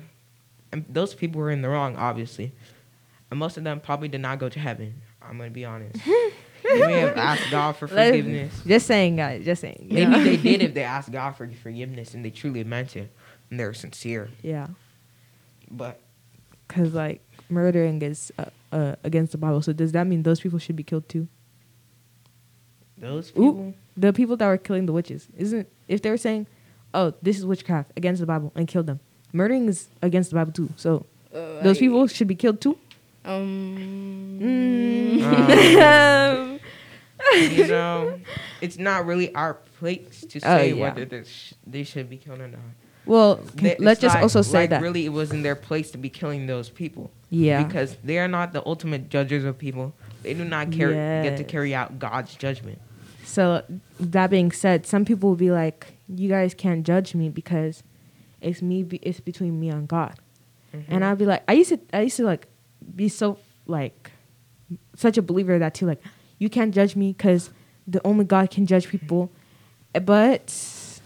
and 0.71 0.83
those 0.89 1.13
people 1.13 1.39
were 1.39 1.51
in 1.51 1.61
the 1.61 1.69
wrong, 1.69 1.95
obviously, 1.95 2.51
and 3.29 3.39
most 3.39 3.57
of 3.57 3.63
them 3.63 3.79
probably 3.79 4.07
did 4.07 4.21
not 4.21 4.39
go 4.39 4.49
to 4.49 4.59
heaven. 4.59 5.01
I'm 5.21 5.37
gonna 5.37 5.49
be 5.51 5.63
honest. 5.65 5.99
they 6.73 6.87
may 6.87 6.99
have 7.01 7.17
asked 7.31 7.49
God 7.51 7.75
for 7.75 7.87
Let- 7.87 8.11
forgiveness. 8.11 8.53
Just 8.65 8.87
saying, 8.87 9.15
guys. 9.17 9.43
Just 9.45 9.61
saying. 9.61 9.87
you 9.89 9.93
Maybe 9.95 10.11
know? 10.11 10.23
they 10.23 10.37
did 10.37 10.61
if 10.61 10.73
they 10.77 10.83
asked 10.83 11.11
God 11.11 11.31
for 11.35 11.47
forgiveness 11.61 12.13
and 12.13 12.23
they 12.25 12.29
truly 12.31 12.63
meant 12.63 12.95
it 12.95 13.11
and 13.49 13.59
they 13.59 13.65
were 13.65 13.73
sincere. 13.73 14.29
yeah, 14.41 14.67
But 15.69 15.99
because 16.67 16.93
like 16.93 17.21
murdering 17.49 18.01
is 18.01 18.31
uh, 18.39 18.45
uh, 18.71 18.95
against 19.03 19.33
the 19.33 19.37
Bible. 19.37 19.61
So 19.61 19.73
does 19.73 19.91
that 19.91 20.07
mean 20.07 20.23
those 20.23 20.39
people 20.39 20.57
should 20.59 20.75
be 20.77 20.83
killed 20.83 21.07
too? 21.09 21.27
Those 22.97 23.29
Ooh. 23.31 23.33
people. 23.33 23.73
The 23.97 24.13
people 24.13 24.37
that 24.37 24.47
were 24.47 24.57
killing 24.57 24.85
the 24.85 24.93
witches, 24.93 25.27
isn't 25.37 25.67
if 25.89 26.01
they 26.01 26.09
were 26.09 26.17
saying, 26.17 26.47
"Oh, 26.93 27.13
this 27.21 27.37
is 27.37 27.45
witchcraft 27.45 27.91
against 27.97 28.21
the 28.21 28.25
Bible," 28.25 28.53
and 28.55 28.65
killed 28.67 28.87
them, 28.87 29.01
murdering 29.33 29.67
is 29.67 29.89
against 30.01 30.29
the 30.29 30.35
Bible 30.37 30.53
too. 30.53 30.69
So 30.77 31.05
Uh, 31.33 31.61
those 31.61 31.75
I- 31.77 31.79
people 31.81 32.07
should 32.07 32.27
be 32.27 32.35
killed 32.35 32.61
too. 32.61 32.77
Um. 33.25 34.39
Um, 34.41 35.19
you 37.51 37.67
know, 37.67 38.19
it's 38.61 38.77
not 38.77 39.05
really 39.05 39.33
our 39.35 39.55
place 39.79 40.21
to 40.29 40.39
Oh, 40.39 40.57
say 40.57 40.73
yeah. 40.73 40.81
whether 40.81 41.05
they, 41.05 41.23
sh- 41.23 41.53
they 41.65 41.83
should 41.83 42.09
be 42.09 42.17
killed 42.17 42.39
or 42.39 42.47
not. 42.47 42.59
Well, 43.05 43.35
They- 43.55 43.75
let's 43.79 43.99
just 43.99 44.15
like- 44.15 44.21
also 44.23 44.41
say 44.41 44.59
like 44.61 44.69
that. 44.71 44.81
really 44.81 45.05
it 45.05 45.09
wasn't 45.09 45.43
their 45.43 45.55
place 45.55 45.91
to 45.91 45.97
be 45.97 46.09
killing 46.09 46.45
those 46.47 46.69
people 46.69 47.11
yeah. 47.29 47.63
because 47.63 47.97
they 48.03 48.19
are 48.19 48.27
not 48.27 48.53
the 48.53 48.65
ultimate 48.65 49.09
judges 49.09 49.43
of 49.43 49.57
people. 49.57 49.93
They 50.21 50.33
do 50.35 50.45
not 50.45 50.71
carry, 50.71 50.93
get 50.93 51.37
to 51.37 51.43
carry 51.43 51.73
out 51.73 51.97
God's 51.97 52.35
judgment. 52.35 52.79
So 53.23 53.63
that 53.99 54.29
being 54.29 54.51
said, 54.51 54.85
some 54.85 55.03
people 55.05 55.29
will 55.29 55.35
be 55.35 55.49
like, 55.51 55.93
"You 56.07 56.29
guys 56.29 56.53
can't 56.53 56.85
judge 56.85 57.15
me 57.15 57.29
because 57.29 57.81
it's 58.39 58.61
me. 58.61 58.83
Be- 58.83 58.97
it's 58.97 59.19
between 59.19 59.59
me 59.59 59.69
and 59.69 59.87
God." 59.87 60.15
Mm-hmm. 60.75 60.93
And 60.93 61.03
I'd 61.05 61.17
be 61.17 61.25
like, 61.25 61.43
I 61.47 61.53
used 61.53 61.69
to, 61.69 61.79
I 61.93 62.01
used 62.01 62.17
to 62.17 62.23
like 62.23 62.47
be 62.95 63.07
so 63.09 63.39
like 63.65 64.11
such 64.95 65.17
a 65.17 65.21
believer 65.23 65.53
of 65.55 65.61
that 65.61 65.73
too. 65.73 65.85
Like, 65.87 66.01
you 66.41 66.49
can't 66.49 66.73
judge 66.73 66.95
me 66.95 67.13
because 67.13 67.51
the 67.85 68.01
only 68.03 68.25
God 68.25 68.49
can 68.49 68.65
judge 68.65 68.87
people. 68.87 69.31
But, 69.93 70.51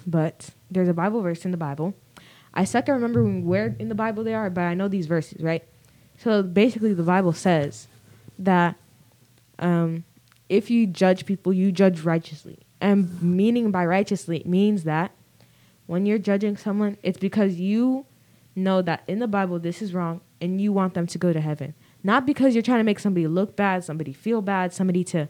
but 0.08 0.52
there's 0.72 0.88
a 0.88 0.94
Bible 0.94 1.22
verse 1.22 1.44
in 1.44 1.52
the 1.52 1.58
Bible. 1.58 1.94
I 2.54 2.64
suck 2.64 2.88
at 2.88 2.94
remembering 2.94 3.46
where 3.46 3.76
in 3.78 3.90
the 3.90 3.96
Bible 3.96 4.24
they 4.24 4.34
are, 4.34 4.50
but 4.50 4.62
I 4.62 4.76
know 4.76 4.88
these 4.88 5.08
verses, 5.08 5.44
right? 5.44 5.62
So 6.20 6.42
basically, 6.42 6.94
the 6.94 7.04
Bible 7.04 7.34
says 7.34 7.90
that 8.40 8.78
um, 9.60 10.06
if 10.48 10.72
you 10.72 10.88
judge 10.88 11.26
people, 11.26 11.52
you 11.52 11.74
judge 11.74 12.00
righteously. 12.00 12.60
And 12.80 13.22
meaning 13.22 13.72
by 13.72 13.86
righteously 13.86 14.42
means 14.46 14.86
that 14.86 15.12
when 15.86 16.06
you're 16.06 16.18
judging 16.18 16.56
someone, 16.56 16.98
it's 17.04 17.20
because 17.20 17.56
you 17.56 18.06
know 18.56 18.82
that 18.84 19.04
in 19.06 19.20
the 19.20 19.28
Bible 19.28 19.60
this 19.60 19.82
is 19.82 19.94
wrong 19.94 20.22
and 20.40 20.62
you 20.62 20.72
want 20.72 20.94
them 20.94 21.08
to 21.08 21.18
go 21.18 21.34
to 21.34 21.42
heaven. 21.42 21.74
Not 22.06 22.28
because 22.28 22.54
you're 22.54 22.62
trying 22.62 22.82
to 22.82 22.84
make 22.84 23.00
somebody 23.00 23.26
look 23.26 23.56
bad, 23.56 23.84
somebody 23.84 24.14
feel 24.14 24.44
bad, 24.44 24.72
somebody 24.72 25.04
to, 25.06 25.28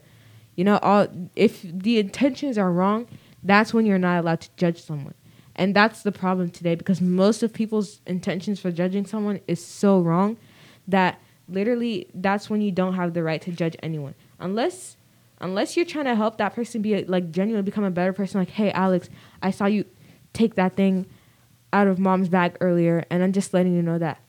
you 0.56 0.62
know, 0.62 0.76
all 0.82 1.08
if 1.34 1.62
the 1.62 1.98
intentions 1.98 2.58
are 2.58 2.70
wrong, 2.70 3.08
that's 3.42 3.72
when 3.72 3.86
you're 3.86 3.98
not 3.98 4.20
allowed 4.20 4.42
to 4.42 4.50
judge 4.58 4.82
someone. 4.82 5.14
And 5.54 5.74
that's 5.74 6.02
the 6.02 6.12
problem 6.12 6.50
today 6.50 6.74
because 6.74 7.00
most 7.00 7.42
of 7.42 7.54
people's 7.54 8.02
intentions 8.06 8.60
for 8.60 8.70
judging 8.70 9.06
someone 9.06 9.40
is 9.48 9.64
so 9.64 10.00
wrong 10.00 10.36
that 10.86 11.18
literally 11.48 12.08
that's 12.12 12.50
when 12.50 12.60
you 12.60 12.70
don't 12.70 12.92
have 12.92 13.14
the 13.14 13.22
right 13.22 13.40
to 13.40 13.52
judge 13.52 13.74
anyone. 13.82 14.14
Unless 14.38 14.98
unless 15.40 15.78
you're 15.78 15.86
trying 15.86 16.04
to 16.04 16.14
help 16.14 16.36
that 16.36 16.54
person 16.54 16.82
be 16.82 17.04
like 17.04 17.30
genuinely 17.30 17.64
become 17.64 17.84
a 17.84 17.90
better 17.90 18.12
person 18.12 18.38
like, 18.38 18.50
"Hey 18.50 18.70
Alex, 18.72 19.08
I 19.40 19.50
saw 19.50 19.64
you 19.64 19.86
take 20.34 20.56
that 20.56 20.76
thing 20.76 21.06
out 21.72 21.86
of 21.86 21.98
mom's 21.98 22.28
bag 22.28 22.54
earlier 22.60 23.06
and 23.08 23.22
I'm 23.22 23.32
just 23.32 23.54
letting 23.54 23.74
you 23.74 23.80
know 23.80 23.96
that 23.96 24.20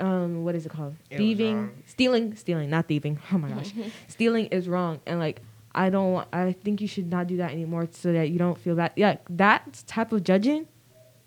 um 0.00 0.44
what 0.44 0.54
is 0.54 0.66
it 0.66 0.70
called? 0.70 0.94
It 1.10 1.16
thieving, 1.18 1.82
stealing, 1.86 2.36
stealing, 2.36 2.70
not 2.70 2.88
thieving. 2.88 3.18
Oh 3.32 3.38
my 3.38 3.50
gosh. 3.50 3.72
stealing 4.08 4.46
is 4.46 4.68
wrong 4.68 5.00
and 5.06 5.18
like 5.18 5.40
I 5.76 5.90
don't 5.90 6.12
want, 6.12 6.28
I 6.32 6.52
think 6.52 6.80
you 6.80 6.86
should 6.86 7.10
not 7.10 7.26
do 7.26 7.36
that 7.38 7.50
anymore 7.50 7.88
so 7.90 8.12
that 8.12 8.30
you 8.30 8.38
don't 8.38 8.56
feel 8.56 8.76
bad. 8.76 8.92
Yeah, 8.94 9.16
that 9.28 9.82
type 9.88 10.12
of 10.12 10.22
judging 10.22 10.68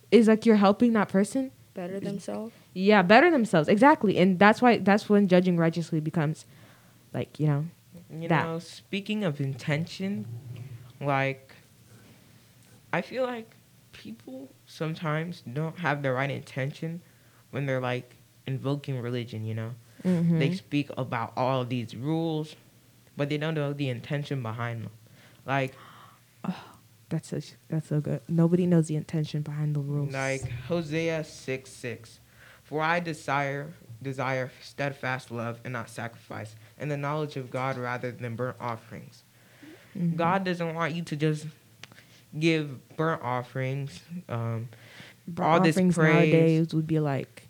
is 0.10 0.28
like 0.30 0.46
you're 0.46 0.56
helping 0.56 0.94
that 0.94 1.10
person 1.10 1.52
Better 1.74 2.00
themselves. 2.00 2.54
yeah, 2.74 3.02
better 3.02 3.30
themselves. 3.30 3.68
Exactly. 3.68 4.18
And 4.18 4.40
that's 4.40 4.62
why 4.62 4.78
that's 4.78 5.10
when 5.10 5.28
judging 5.28 5.58
righteously 5.58 6.00
becomes 6.00 6.46
like, 7.14 7.40
you 7.42 7.48
know, 7.48 7.66
You 8.10 8.30
that. 8.30 8.46
know, 8.46 8.60
speaking 8.60 9.26
of 9.26 9.42
intention, 9.42 10.26
like, 11.02 11.54
I 12.94 13.02
feel 13.02 13.24
like 13.24 13.52
people 13.92 14.50
sometimes 14.66 15.42
don't 15.42 15.80
have 15.80 16.04
the 16.04 16.12
right 16.14 16.32
intention 16.32 17.02
when 17.52 17.66
they're 17.66 17.82
like 17.82 18.16
invoking 18.48 19.00
religion, 19.00 19.46
you 19.46 19.54
know? 19.54 19.72
Mm-hmm. 20.04 20.40
They 20.40 20.54
speak 20.56 20.90
about 20.98 21.34
all 21.38 21.66
these 21.66 21.96
rules, 21.96 22.56
but 23.16 23.30
they 23.30 23.38
don't 23.38 23.54
know 23.54 23.74
the 23.74 23.90
intention 23.90 24.42
behind 24.42 24.84
them. 24.84 24.92
Like, 25.46 25.76
that's 27.10 27.30
so 27.30 27.40
that's 27.70 27.88
so 27.90 28.00
good. 28.02 28.22
Nobody 28.28 28.66
knows 28.66 28.88
the 28.88 28.96
intention 28.96 29.42
behind 29.42 29.76
the 29.76 29.80
rules. 29.80 30.14
like 30.14 30.50
Hosea 30.68 31.24
6 31.24 31.70
6. 31.70 32.20
For 32.64 32.82
I 32.82 33.00
desire 33.00 33.74
desire 34.02 34.52
steadfast 34.62 35.32
love 35.32 35.60
and 35.64 35.74
not 35.74 35.90
sacrifice, 35.90 36.56
and 36.78 36.92
the 36.92 36.98
knowledge 36.98 37.36
of 37.38 37.50
God 37.50 37.78
rather 37.78 38.12
than 38.12 38.36
burnt 38.36 38.58
offerings. 38.60 39.24
Mhm. 39.98 40.16
God 40.16 40.44
doesn't 40.44 40.76
want 40.76 40.94
you 40.94 41.02
to 41.04 41.16
just 41.16 41.48
give 42.38 42.96
burnt 42.98 43.22
offerings. 43.24 44.02
Um, 44.30 44.70
Burnt 45.28 45.50
all 45.50 45.60
this 45.62 45.76
offerings 45.76 45.96
praise. 45.96 46.14
nowadays 46.14 46.74
would 46.74 46.88
be 46.88 47.00
like 47.00 47.47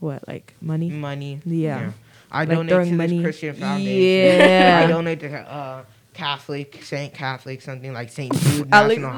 what, 0.00 0.26
like 0.26 0.54
money? 0.60 0.90
money. 0.90 1.40
Yeah. 1.44 1.92
I 2.32 2.44
Like 2.44 2.48
donate 2.50 2.88
to 2.88 2.94
money. 2.94 3.16
this 3.18 3.22
Christian 3.24 3.54
foundation. 3.54 4.38
Yeah. 4.40 4.82
I 4.84 4.86
donate 4.88 5.20
to 5.20 5.32
uh, 5.38 5.84
Catholic, 6.14 6.80
Saint 6.82 7.12
Catholic, 7.14 7.60
something 7.62 7.92
like 7.92 8.08
Saint 8.10 8.32
Jude 8.34 8.68
Alex, 8.72 9.00
National 9.00 9.10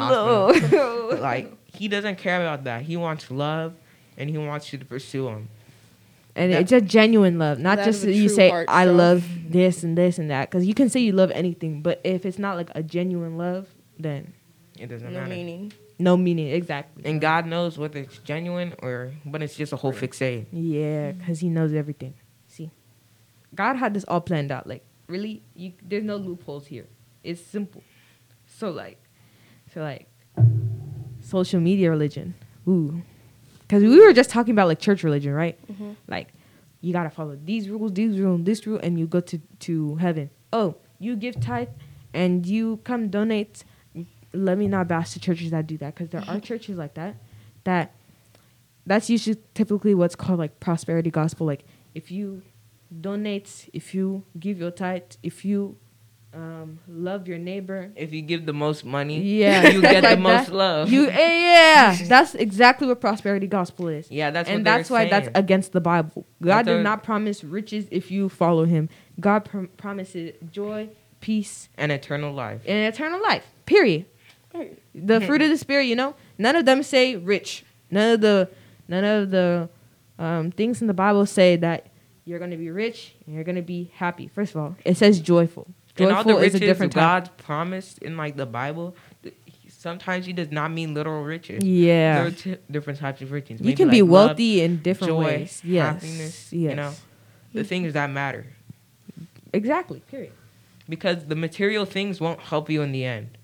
Hospital. 0.52 1.16
like 1.20 1.52
he 1.74 1.88
doesn't 1.88 2.16
care 2.18 2.36
about 2.40 2.64
that. 2.64 2.82
He 2.82 2.96
wants 2.96 3.30
love, 3.30 3.74
and 4.16 4.28
he 4.30 4.38
wants 4.38 4.72
you 4.72 4.78
to 4.78 4.84
pursue 4.84 5.28
him. 5.28 5.48
and 6.36 6.52
that- 6.52 6.62
it's 6.62 6.72
a 6.72 6.80
genuine 6.80 7.38
love, 7.38 7.58
not 7.58 7.78
just 7.78 8.04
you 8.04 8.28
say 8.28 8.50
I 8.50 8.84
stuff. 8.84 8.96
love 8.96 9.24
this 9.48 9.82
and 9.82 9.96
this 9.96 10.18
and 10.18 10.30
that. 10.30 10.50
Because 10.50 10.66
you 10.66 10.74
can 10.74 10.88
say 10.88 11.00
you 11.00 11.12
love 11.12 11.30
anything, 11.32 11.82
but 11.82 12.00
if 12.04 12.24
it's 12.26 12.38
not 12.38 12.56
like 12.56 12.70
a 12.74 12.82
genuine 12.82 13.36
love, 13.36 13.68
then 13.98 14.32
It 14.78 14.86
doesn't 14.88 15.12
No 15.12 15.20
matter. 15.20 15.30
meaning. 15.30 15.72
No 16.02 16.16
meaning 16.16 16.48
exactly. 16.48 17.04
And 17.04 17.20
God 17.20 17.46
knows 17.46 17.78
whether 17.78 18.00
it's 18.00 18.18
genuine 18.18 18.74
or 18.82 19.12
when 19.24 19.42
it's 19.42 19.56
just 19.56 19.72
a 19.72 19.76
whole 19.76 19.92
fixate. 19.92 20.46
Yeah, 20.52 21.12
because 21.12 21.40
he 21.40 21.48
knows 21.48 21.72
everything. 21.72 22.14
See, 22.48 22.70
God 23.54 23.76
had 23.76 23.94
this 23.94 24.04
all 24.04 24.20
planned 24.20 24.50
out. 24.52 24.66
Like, 24.66 24.84
really, 25.06 25.42
you, 25.54 25.72
there's 25.82 26.04
no 26.04 26.16
loopholes 26.16 26.66
here. 26.66 26.86
It's 27.22 27.40
simple. 27.40 27.82
So 28.46 28.70
like, 28.70 28.98
so 29.72 29.80
like, 29.80 30.08
social 31.20 31.60
media 31.60 31.90
religion. 31.90 32.34
Ooh, 32.68 33.02
because 33.62 33.82
we 33.82 33.98
were 34.04 34.12
just 34.12 34.30
talking 34.30 34.52
about 34.52 34.68
like 34.68 34.78
church 34.78 35.02
religion, 35.02 35.32
right? 35.32 35.58
Mhm. 35.72 35.96
Like, 36.08 36.28
you 36.80 36.92
gotta 36.92 37.10
follow 37.10 37.38
these 37.44 37.68
rules, 37.68 37.92
these 37.92 38.18
rules, 38.18 38.42
this 38.44 38.66
rule, 38.66 38.80
and 38.82 38.98
you 38.98 39.06
go 39.06 39.20
to 39.20 39.38
to 39.60 39.96
heaven. 39.96 40.30
Oh, 40.52 40.76
you 40.98 41.16
give 41.16 41.40
tithe, 41.40 41.68
and 42.12 42.44
you 42.46 42.78
come 42.84 43.08
donate. 43.08 43.64
Let 44.34 44.56
me 44.58 44.66
not 44.68 44.88
bash 44.88 45.12
the 45.14 45.20
churches 45.20 45.50
that 45.50 45.66
do 45.66 45.76
that, 45.78 45.94
because 45.94 46.08
there 46.10 46.24
are 46.26 46.40
churches 46.50 46.76
like 46.78 46.94
that. 46.94 47.16
That 47.64 47.92
that's 48.86 49.08
usually 49.10 49.36
typically 49.54 49.94
what's 49.94 50.16
called 50.16 50.38
like 50.38 50.58
prosperity 50.60 51.10
gospel. 51.10 51.46
Like 51.46 51.64
if 51.94 52.10
you 52.10 52.42
donate, 53.00 53.68
if 53.72 53.94
you 53.94 54.24
give 54.38 54.58
your 54.58 54.70
tithe, 54.70 55.02
if 55.22 55.44
you 55.44 55.76
um, 56.34 56.78
love 56.88 57.28
your 57.28 57.36
neighbor, 57.38 57.92
If 57.94 58.12
you 58.12 58.22
give 58.22 58.46
the 58.46 58.52
most 58.54 58.84
money, 58.86 59.20
yeah, 59.20 59.68
you 59.68 59.82
get 59.82 60.00
the 60.02 60.08
like 60.10 60.18
most 60.18 60.46
that. 60.46 60.54
love. 60.54 60.90
You 60.90 61.08
eh, 61.10 61.40
yeah, 61.52 61.96
that's 62.08 62.34
exactly 62.34 62.86
what 62.88 63.00
prosperity 63.00 63.46
gospel 63.46 63.88
is. 63.88 64.10
yeah, 64.10 64.30
that's 64.30 64.48
and 64.48 64.60
what 64.60 64.64
that's 64.64 64.90
why 64.90 65.08
that's 65.10 65.28
against 65.34 65.72
the 65.72 65.80
Bible. 65.80 66.26
God 66.40 66.64
That's 66.64 66.68
did 66.68 66.82
not 66.82 67.02
promise 67.04 67.44
riches 67.44 67.86
if 67.90 68.10
you 68.10 68.28
follow 68.30 68.64
Him. 68.64 68.88
God 69.20 69.44
prom- 69.44 69.68
promises 69.76 70.32
joy, 70.50 70.88
peace, 71.20 71.68
and 71.76 71.92
eternal 71.92 72.32
life. 72.32 72.62
and 72.66 72.92
eternal 72.92 73.22
life. 73.22 73.44
Period. 73.66 74.06
The 74.94 75.20
fruit 75.20 75.42
of 75.42 75.48
the 75.50 75.56
spirit, 75.58 75.84
you 75.84 75.96
know, 75.96 76.14
none 76.38 76.56
of 76.56 76.64
them 76.66 76.82
say 76.82 77.16
rich. 77.16 77.64
None 77.90 78.14
of 78.14 78.20
the 78.20 78.48
none 78.88 79.04
of 79.04 79.30
the 79.30 79.68
um, 80.18 80.50
things 80.50 80.80
in 80.80 80.86
the 80.86 80.94
Bible 80.94 81.26
say 81.26 81.56
that 81.56 81.86
you're 82.24 82.38
going 82.38 82.50
to 82.52 82.56
be 82.56 82.70
rich 82.70 83.14
and 83.26 83.34
you're 83.34 83.44
going 83.44 83.56
to 83.56 83.62
be 83.62 83.90
happy. 83.94 84.28
First 84.28 84.54
of 84.54 84.60
all, 84.60 84.76
it 84.84 84.96
says 84.96 85.20
joyful. 85.20 85.66
and 85.98 86.06
all 86.10 86.22
Joyful 86.24 86.40
the 86.40 86.46
is 86.46 86.54
a 86.54 86.58
different 86.60 86.92
type. 86.92 87.00
God 87.00 87.30
promised 87.38 87.98
in 87.98 88.16
like 88.16 88.36
the 88.36 88.46
Bible, 88.46 88.94
sometimes 89.68 90.24
He 90.26 90.32
does 90.32 90.50
not 90.52 90.70
mean 90.70 90.94
literal 90.94 91.24
riches. 91.24 91.64
Yeah, 91.64 92.18
There 92.18 92.26
are 92.26 92.30
t- 92.30 92.56
different 92.70 92.98
types 93.00 93.20
of 93.22 93.32
riches. 93.32 93.60
you 93.60 93.66
Maybe 93.66 93.76
can 93.76 93.90
be 93.90 94.02
like 94.02 94.10
love, 94.10 94.26
wealthy 94.28 94.60
in 94.60 94.82
different 94.82 95.10
joy, 95.12 95.24
ways. 95.24 95.60
Yes, 95.64 95.94
happiness, 95.94 96.52
yes, 96.52 96.70
you 96.70 96.76
know. 96.76 96.92
the 97.52 97.64
things 97.64 97.92
that 97.94 98.10
matter, 98.10 98.46
exactly. 99.52 100.00
Period. 100.10 100.32
because 100.88 101.26
the 101.26 101.36
material 101.36 101.84
things 101.84 102.20
won't 102.20 102.40
help 102.40 102.70
you 102.70 102.82
in 102.82 102.92
the 102.92 103.04
end. 103.04 103.38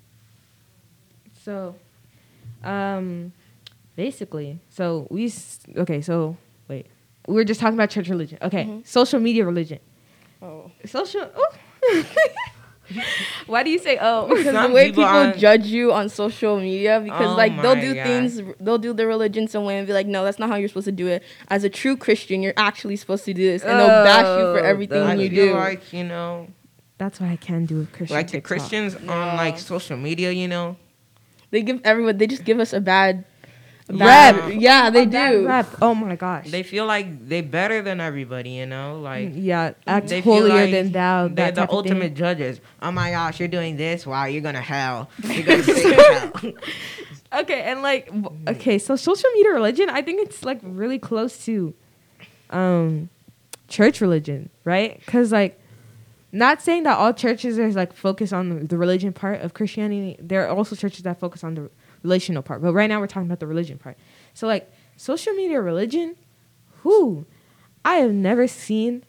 So, 1.48 1.74
um, 2.62 3.32
basically, 3.96 4.58
so 4.68 5.06
we 5.08 5.32
okay. 5.78 6.02
So 6.02 6.36
wait, 6.68 6.84
we 7.26 7.34
were 7.36 7.44
just 7.44 7.58
talking 7.58 7.72
about 7.72 7.88
church 7.88 8.10
religion. 8.10 8.36
Okay, 8.42 8.64
Mhm. 8.66 8.86
social 8.86 9.18
media 9.18 9.46
religion. 9.46 9.78
Oh. 10.42 10.70
Social. 10.84 11.30
Oh. 11.34 12.04
Why 13.46 13.62
do 13.62 13.70
you 13.70 13.78
say 13.78 13.96
oh? 13.98 14.26
Because 14.28 14.44
Some 14.52 14.68
the 14.70 14.74
way 14.74 14.88
people 14.90 15.04
people, 15.04 15.32
judge 15.40 15.66
you 15.66 15.90
on 15.92 16.10
social 16.10 16.58
media, 16.60 17.00
because 17.02 17.28
Oh 17.32 17.36
like 17.36 17.60
they'll 17.62 17.80
do 17.80 17.94
God. 17.94 18.04
things, 18.04 18.42
they'll 18.60 18.76
do 18.78 18.92
their 18.92 19.06
religion 19.06 19.48
some 19.48 19.64
way 19.64 19.78
and 19.78 19.86
be 19.86 19.94
like, 19.94 20.06
no, 20.06 20.24
that's 20.24 20.38
not 20.38 20.50
how 20.50 20.56
you're 20.56 20.68
supposed 20.68 20.84
to 20.86 20.92
do 20.92 21.06
it. 21.06 21.22
As 21.48 21.64
a 21.64 21.70
true 21.70 21.96
Christian, 21.96 22.42
you're 22.42 22.58
actually 22.58 22.96
supposed 22.96 23.24
to 23.24 23.32
do 23.32 23.44
this, 23.52 23.62
and 23.62 23.80
they'll 23.80 23.88
bash 24.04 24.26
you 24.38 24.44
for 24.52 24.60
Oh, 24.60 24.64
everything 24.72 25.02
I 25.02 25.14
you 25.14 25.30
do. 25.30 25.54
like 25.54 25.92
you 25.94 26.04
know, 26.04 26.48
That's 26.98 27.20
why 27.20 27.30
I 27.32 27.36
can 27.36 27.64
do 27.64 27.80
a 27.82 27.86
Christian. 27.86 28.16
like 28.16 28.26
the 28.26 28.32
TikTok. 28.32 28.48
Christians 28.48 28.96
Yeah. 29.02 29.12
on 29.12 29.36
like 29.38 29.58
social 29.58 29.96
media, 29.96 30.30
you 30.30 30.46
know. 30.48 30.76
They 31.50 31.62
give 31.62 31.80
everyone, 31.84 32.18
they 32.18 32.26
just 32.26 32.44
give 32.44 32.60
us 32.60 32.72
a 32.72 32.80
bad, 32.80 33.24
a 33.88 33.94
Yeah. 33.94 34.32
bad 34.32 34.52
yeah, 34.60 34.90
they 34.90 35.04
A 35.04 35.06
do. 35.06 35.46
rep. 35.46 35.66
Oh 35.80 35.94
my 35.94 36.14
gosh. 36.16 36.50
They 36.50 36.62
feel 36.62 36.84
like 36.86 37.26
they're 37.28 37.42
better 37.42 37.80
than 37.82 38.00
everybody, 38.00 38.50
you 38.50 38.66
know, 38.66 39.00
like. 39.00 39.30
yeah, 39.34 39.72
act 39.86 40.08
They 40.08 40.20
feel 40.20 40.34
holier 40.34 40.62
like 40.62 40.70
than 40.72 40.92
thou. 40.92 41.28
They're 41.28 41.50
the 41.52 41.60
type 41.62 41.70
thing. 41.70 41.76
ultimate 41.76 42.14
judges. 42.14 42.60
Oh 42.82 42.90
my 42.92 43.10
gosh, 43.10 43.38
you're 43.40 43.48
doing 43.48 43.76
this. 43.76 44.06
Wow, 44.06 44.26
you're 44.26 44.42
gonna 44.42 44.60
hell. 44.60 45.08
You're 45.24 45.44
gonna 45.44 45.62
stay 45.64 45.92
hell. 45.94 46.32
Okay, 47.40 47.60
and 47.62 47.82
like, 47.82 48.10
okay, 48.48 48.78
so 48.78 48.96
social 48.96 49.28
media 49.34 49.52
religion, 49.52 49.88
I 49.90 50.00
think 50.02 50.26
it's 50.26 50.44
like 50.44 50.60
really 50.62 50.98
close 50.98 51.44
to, 51.46 51.74
um, 52.50 53.08
church 53.68 54.00
religion, 54.00 54.48
right? 54.64 54.98
Because 55.04 55.30
like, 55.32 55.60
not 56.32 56.60
saying 56.60 56.82
that 56.82 56.98
all 56.98 57.12
churches 57.12 57.58
are 57.58 57.70
like 57.72 57.92
focused 57.92 58.32
on 58.32 58.48
the, 58.48 58.66
the 58.66 58.76
religion 58.78 59.12
part 59.12 59.40
of 59.40 59.54
Christianity. 59.54 60.16
There 60.20 60.46
are 60.46 60.54
also 60.56 60.76
churches 60.76 61.02
that 61.02 61.18
focus 61.18 61.42
on 61.42 61.54
the 61.54 61.70
relational 62.02 62.42
part, 62.42 62.60
but 62.62 62.72
right 62.72 62.86
now 62.88 63.00
we're 63.00 63.06
talking 63.06 63.26
about 63.28 63.40
the 63.40 63.46
religion 63.46 63.78
part. 63.78 63.96
So 64.34 64.46
like, 64.46 64.70
social 64.96 65.32
media 65.32 65.60
religion, 65.60 66.16
who, 66.82 67.24
I 67.84 67.96
have 67.96 68.12
never 68.12 68.46
seen 68.46 69.04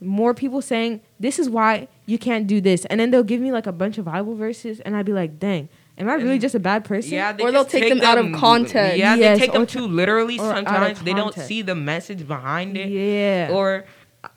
more 0.00 0.34
people 0.34 0.62
saying 0.62 1.00
this 1.20 1.38
is 1.38 1.48
why 1.48 1.88
you 2.06 2.18
can't 2.18 2.46
do 2.46 2.60
this, 2.60 2.84
and 2.86 2.98
then 3.00 3.10
they'll 3.10 3.22
give 3.22 3.40
me 3.40 3.52
like 3.52 3.66
a 3.66 3.72
bunch 3.72 3.98
of 3.98 4.04
Bible 4.06 4.34
verses, 4.34 4.80
and 4.80 4.96
I'd 4.96 5.06
be 5.06 5.12
like, 5.12 5.38
dang. 5.38 5.68
Am 5.96 6.08
I 6.08 6.14
really 6.14 6.32
And- 6.32 6.40
just 6.40 6.56
a 6.56 6.60
bad 6.60 6.84
person? 6.84 7.12
Yeah, 7.12 7.30
they 7.32 7.44
Or 7.44 7.52
they'll 7.52 7.62
just 7.62 7.70
take 7.70 7.88
them 7.88 8.00
out 8.00 8.18
of 8.18 8.32
context. 8.32 8.98
Yeah, 8.98 9.14
Yes, 9.14 9.38
they 9.38 9.46
take 9.46 9.52
them 9.52 9.64
t- 9.64 9.78
too 9.78 9.86
literally 9.86 10.40
or 10.40 10.46
out 10.46 10.50
of 10.50 10.66
sometimes. 10.66 11.02
They 11.02 11.14
don't 11.14 11.34
see 11.34 11.62
the 11.62 11.76
message 11.76 12.26
behind 12.26 12.76
it. 12.76 12.88
Yeah. 12.88 13.54
Or 13.54 13.84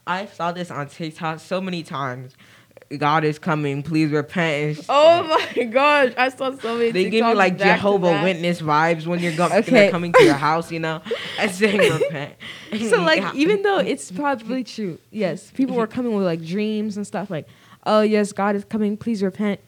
I 0.08 0.26
saw 0.28 0.52
this 0.52 0.72
on 0.72 0.88
TikTok 0.88 1.40
so 1.40 1.60
many 1.62 1.84
times. 1.84 2.36
God 2.98 3.26
is 3.26 3.38
coming. 3.38 3.84
Please 3.84 4.12
repent. 4.12 4.80
Oh 4.88 5.24
my 5.56 5.64
gosh, 5.66 6.14
I 6.18 6.30
saw 6.30 6.56
so 6.58 6.78
many. 6.78 6.92
They 6.92 7.10
give 7.10 7.26
me 7.26 7.34
like 7.34 7.58
Jehovah. 7.58 8.22
Witness 8.24 8.62
vibes 8.62 9.06
when 9.06 9.20
you're, 9.20 9.36
go- 9.36 9.48
Okay. 9.48 9.62
they're 9.72 9.92
coming 9.92 10.14
to 10.14 10.24
your 10.24 10.36
house, 10.36 10.72
you 10.72 10.80
know, 10.80 11.02
and 11.40 11.52
saying 11.52 11.80
repent. 12.02 12.36
so 12.90 13.02
like 13.02 13.36
even 13.36 13.62
though 13.62 13.80
it's 13.80 14.10
probably 14.10 14.64
true, 14.64 14.98
yes, 15.12 15.52
people 15.52 15.76
were 15.76 15.88
coming 15.88 16.16
with 16.16 16.26
like 16.26 16.42
dreams 16.46 16.96
and 16.96 17.06
stuff 17.06 17.30
like, 17.30 17.46
oh 17.86 18.00
yes, 18.02 18.32
God 18.32 18.56
is 18.56 18.64
coming, 18.64 18.96
please 18.96 19.22
repent. 19.22 19.60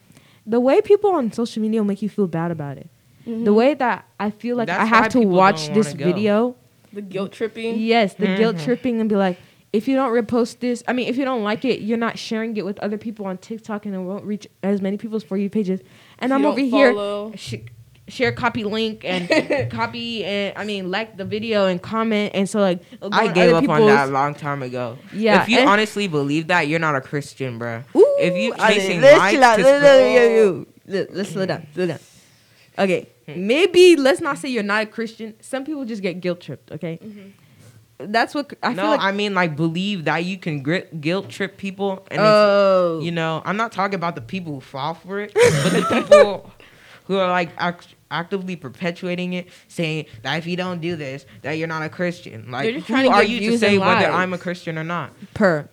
The 0.46 0.58
way 0.58 0.80
people 0.80 1.10
on 1.10 1.30
social 1.32 1.60
media 1.60 1.84
make 1.84 2.00
you 2.00 2.08
feel 2.08 2.26
bad 2.26 2.50
about 2.50 2.78
it. 2.78 2.88
Mhm. 3.26 3.44
The 3.44 3.52
way 3.52 3.74
that 3.74 4.06
I 4.18 4.30
feel 4.30 4.56
like 4.56 4.68
That's 4.68 4.80
I 4.80 4.86
have 4.86 5.08
to 5.10 5.20
watch 5.20 5.68
this 5.74 5.92
go. 5.92 6.06
video. 6.06 6.56
the 6.92 7.02
guilt 7.02 7.32
tripping. 7.32 7.78
Yes, 7.78 8.14
the 8.14 8.34
guilt 8.34 8.56
Mhm. 8.56 8.64
tripping 8.64 9.00
and 9.00 9.08
be 9.10 9.14
like, 9.14 9.38
if 9.72 9.86
you 9.86 9.94
don't 9.94 10.12
repost 10.12 10.58
this, 10.60 10.82
I 10.88 10.92
mean, 10.92 11.08
if 11.08 11.16
you 11.16 11.24
don't 11.24 11.42
like 11.44 11.64
it, 11.64 11.80
you're 11.80 11.98
not 11.98 12.18
sharing 12.18 12.56
it 12.56 12.64
with 12.64 12.78
other 12.80 12.98
people 12.98 13.26
on 13.26 13.38
TikTok, 13.38 13.86
and 13.86 13.94
it 13.94 13.98
won't 13.98 14.24
reach 14.24 14.46
as 14.62 14.80
many 14.82 14.96
people's 14.96 15.22
for 15.22 15.36
you 15.36 15.48
pages. 15.48 15.80
And 16.18 16.32
If 16.32 16.36
I'm 16.36 16.42
you 16.42 16.48
over 16.48 16.60
don't 16.60 17.34
here 17.34 17.36
sh- 17.36 17.68
share 18.12 18.32
copy 18.32 18.64
link 18.64 19.04
and 19.04 19.70
copy 19.70 20.24
and 20.24 20.58
I 20.58 20.64
mean 20.64 20.90
like 20.90 21.16
the 21.16 21.24
video 21.24 21.66
and 21.66 21.80
comment 21.80 22.32
and 22.34 22.48
so 22.50 22.58
like 22.58 22.82
I 23.12 23.28
gave 23.32 23.54
up 23.54 23.68
on 23.68 23.86
that 23.86 24.08
a 24.08 24.10
long 24.10 24.34
time 24.34 24.64
ago. 24.64 24.98
Yeah, 25.14 25.42
If 25.42 25.48
you 25.48 25.58
and- 25.60 25.68
honestly 25.68 26.08
believe 26.08 26.48
that, 26.48 26.66
you're 26.66 26.80
not 26.80 26.96
a 26.96 27.00
Christian, 27.00 27.60
bruh. 27.60 27.84
Ooh, 27.94 28.16
If 28.18 28.34
you 28.34 28.52
I 28.58 28.70
mean, 28.70 28.78
chasing 28.80 29.00
let's 29.00 29.18
likes 29.18 29.32
chill 29.34 29.44
out. 29.44 29.56
to 29.58 29.62
Let's- 29.62 29.78
spread- 29.78 30.00
let's- 30.02 30.14
yo, 30.16 30.44
yo. 30.44 30.66
Let- 30.88 31.14
Let's 31.14 31.30
slow 31.30 31.46
down. 31.46 31.66
Slow 31.72 31.86
down. 31.86 31.98
Okay, 32.78 33.08
hmm. 33.26 33.46
maybe 33.46 33.94
let's 33.94 34.20
not 34.20 34.38
say 34.38 34.48
you're 34.48 34.64
not 34.64 34.82
a 34.82 34.86
Christian. 34.86 35.34
Some 35.40 35.64
people 35.64 35.84
just 35.84 36.02
get 36.02 36.20
guilt 36.20 36.40
tripped. 36.40 36.72
Okay, 36.72 36.98
mm-hmm. 37.00 37.28
That's 38.06 38.34
what 38.34 38.52
I 38.62 38.72
no, 38.72 38.82
feel 38.82 38.90
like. 38.92 39.00
I 39.00 39.12
mean 39.12 39.34
like 39.34 39.56
believe 39.56 40.04
that 40.04 40.24
you 40.24 40.38
can 40.38 40.62
grit, 40.62 41.00
guilt 41.00 41.28
trip 41.28 41.56
people, 41.56 42.06
and 42.10 42.20
oh, 42.20 42.96
it's, 42.98 43.04
you 43.06 43.10
know, 43.12 43.42
I'm 43.44 43.56
not 43.56 43.72
talking 43.72 43.94
about 43.94 44.14
the 44.14 44.20
people 44.20 44.54
who 44.54 44.60
fall 44.60 44.94
for 44.94 45.20
it, 45.20 45.32
but 45.34 45.70
the 45.70 45.86
people 45.90 46.50
who 47.04 47.18
are 47.18 47.28
like 47.28 47.50
act- 47.58 47.94
actively 48.10 48.56
perpetuating 48.56 49.32
it, 49.34 49.48
saying 49.68 50.06
that 50.22 50.36
if 50.38 50.46
you 50.46 50.56
don't 50.56 50.80
do 50.80 50.96
this, 50.96 51.26
that 51.42 51.52
you're 51.52 51.68
not 51.68 51.82
a 51.82 51.88
Christian. 51.88 52.50
Like, 52.50 52.64
They're 52.64 52.72
just 52.74 52.86
who 52.88 52.94
trying 52.94 53.10
to 53.10 53.16
are 53.16 53.22
you 53.24 53.38
to 53.40 53.46
views 53.48 53.60
say 53.60 53.78
whether 53.78 53.92
likes. 53.92 54.06
I'm 54.14 54.32
a 54.32 54.38
Christian 54.38 54.78
or 54.78 54.84
not? 54.84 55.12
per 55.34 55.68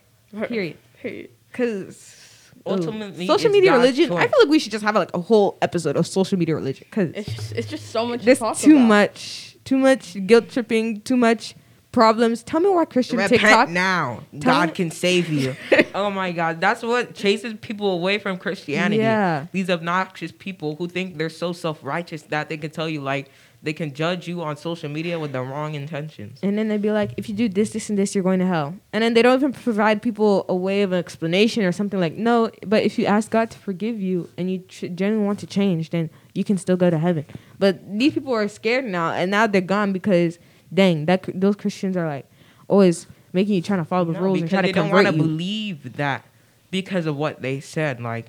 period. 0.47 0.77
Period. 1.01 1.29
Because 1.51 2.51
Ultimately, 2.65 3.27
social 3.27 3.49
media 3.49 3.71
God's 3.71 3.81
religion. 3.97 4.11
I 4.17 4.27
feel 4.27 4.39
like 4.39 4.49
we 4.49 4.59
should 4.59 4.71
just 4.73 4.83
have 4.83 4.95
like 4.95 5.11
a 5.13 5.21
whole 5.21 5.57
episode 5.61 5.95
of 5.95 6.05
social 6.05 6.37
media 6.37 6.55
religion 6.55 6.85
because 6.89 7.11
It's 7.15 7.33
just, 7.33 7.51
it's 7.53 7.67
just 7.67 7.89
so 7.91 8.05
much. 8.05 8.23
there's 8.23 8.39
to 8.39 8.43
talk 8.43 8.57
too 8.57 8.75
about. 8.75 8.87
much, 8.87 9.57
too 9.63 9.77
much 9.77 10.17
guilt 10.27 10.49
tripping, 10.49 10.99
too 11.01 11.15
much 11.17 11.55
problems. 11.91 12.43
Tell 12.43 12.59
me 12.59 12.69
why 12.69 12.85
Christian 12.85 13.17
Repent 13.17 13.41
TikTok. 13.41 13.69
now. 13.69 14.23
Tell 14.31 14.53
God 14.53 14.69
me- 14.69 14.75
can 14.75 14.91
save 14.91 15.29
you. 15.29 15.55
oh 15.95 16.09
my 16.09 16.31
God, 16.31 16.61
that's 16.61 16.83
what 16.83 17.15
chases 17.15 17.55
people 17.61 17.91
away 17.91 18.17
from 18.17 18.37
Christianity. 18.37 19.01
Yeah. 19.01 19.47
These 19.51 19.69
obnoxious 19.69 20.31
people 20.31 20.75
who 20.75 20.87
think 20.87 21.17
they're 21.17 21.29
so 21.29 21.53
self 21.53 21.83
righteous 21.83 22.23
that 22.23 22.49
they 22.49 22.57
can 22.57 22.71
tell 22.71 22.89
you 22.89 23.01
like 23.01 23.31
they 23.63 23.73
can 23.73 23.93
judge 23.93 24.27
you 24.27 24.43
on 24.43 24.55
social 24.55 24.87
media 24.87 25.17
with 25.17 25.31
the 25.31 25.41
wrong 25.41 25.73
intentions. 25.73 26.39
And 26.43 26.57
then 26.57 26.67
they'd 26.67 26.81
be 26.81 26.91
like, 26.91 27.11
if 27.17 27.27
you 27.27 27.33
do 27.33 27.49
this, 27.49 27.71
this, 27.71 27.89
and 27.89 27.97
this, 27.97 28.13
you're 28.13 28.23
going 28.23 28.39
to 28.39 28.45
hell. 28.45 28.75
And 28.93 29.03
then 29.03 29.15
they 29.15 29.23
don't 29.23 29.33
even 29.33 29.51
provide 29.51 30.01
people 30.03 30.45
a 30.47 30.55
way 30.55 30.83
of 30.83 30.91
an 30.91 30.99
explanation 30.99 31.63
or 31.63 31.71
something 31.71 31.99
like, 31.99 32.13
no, 32.13 32.51
but 32.65 32.83
if 32.83 32.99
you 32.99 33.05
ask 33.05 33.31
God 33.31 33.49
to 33.49 33.57
forgive 33.57 33.99
you 33.99 34.29
and 34.37 34.51
you 34.51 34.59
tr- 34.59 34.85
genuinely 34.87 35.25
want 35.25 35.39
to 35.39 35.47
change, 35.47 35.89
then 35.89 36.11
you 36.33 36.43
can 36.43 36.57
still 36.57 36.77
go 36.77 36.91
to 36.91 36.99
heaven. 36.99 37.25
But 37.57 37.79
these 37.97 38.13
people 38.13 38.33
are 38.33 38.47
scared 38.47 38.85
now, 38.85 39.11
and 39.11 39.31
now 39.31 39.47
they're 39.47 39.59
gone 39.59 39.91
because, 39.91 40.37
dang, 40.73 41.05
that 41.05 41.23
cr- 41.23 41.31
those 41.33 41.55
Christians 41.55 41.95
are 41.97 42.07
like 42.07 42.25
always 42.67 43.07
making 43.33 43.55
you 43.55 43.61
trying 43.61 43.79
to 43.79 43.85
follow 43.85 44.05
the 44.05 44.13
No, 44.13 44.21
rules 44.21 44.39
and 44.39 44.49
because 44.49 44.51
try 44.51 44.61
to 44.61 44.67
they 44.67 44.71
don't 44.73 44.91
want 44.91 45.07
to 45.07 45.13
believe 45.13 45.97
that 45.97 46.25
because 46.71 47.05
of 47.05 47.15
what 47.15 47.41
they 47.41 47.59
said. 47.59 48.01
Like, 48.01 48.27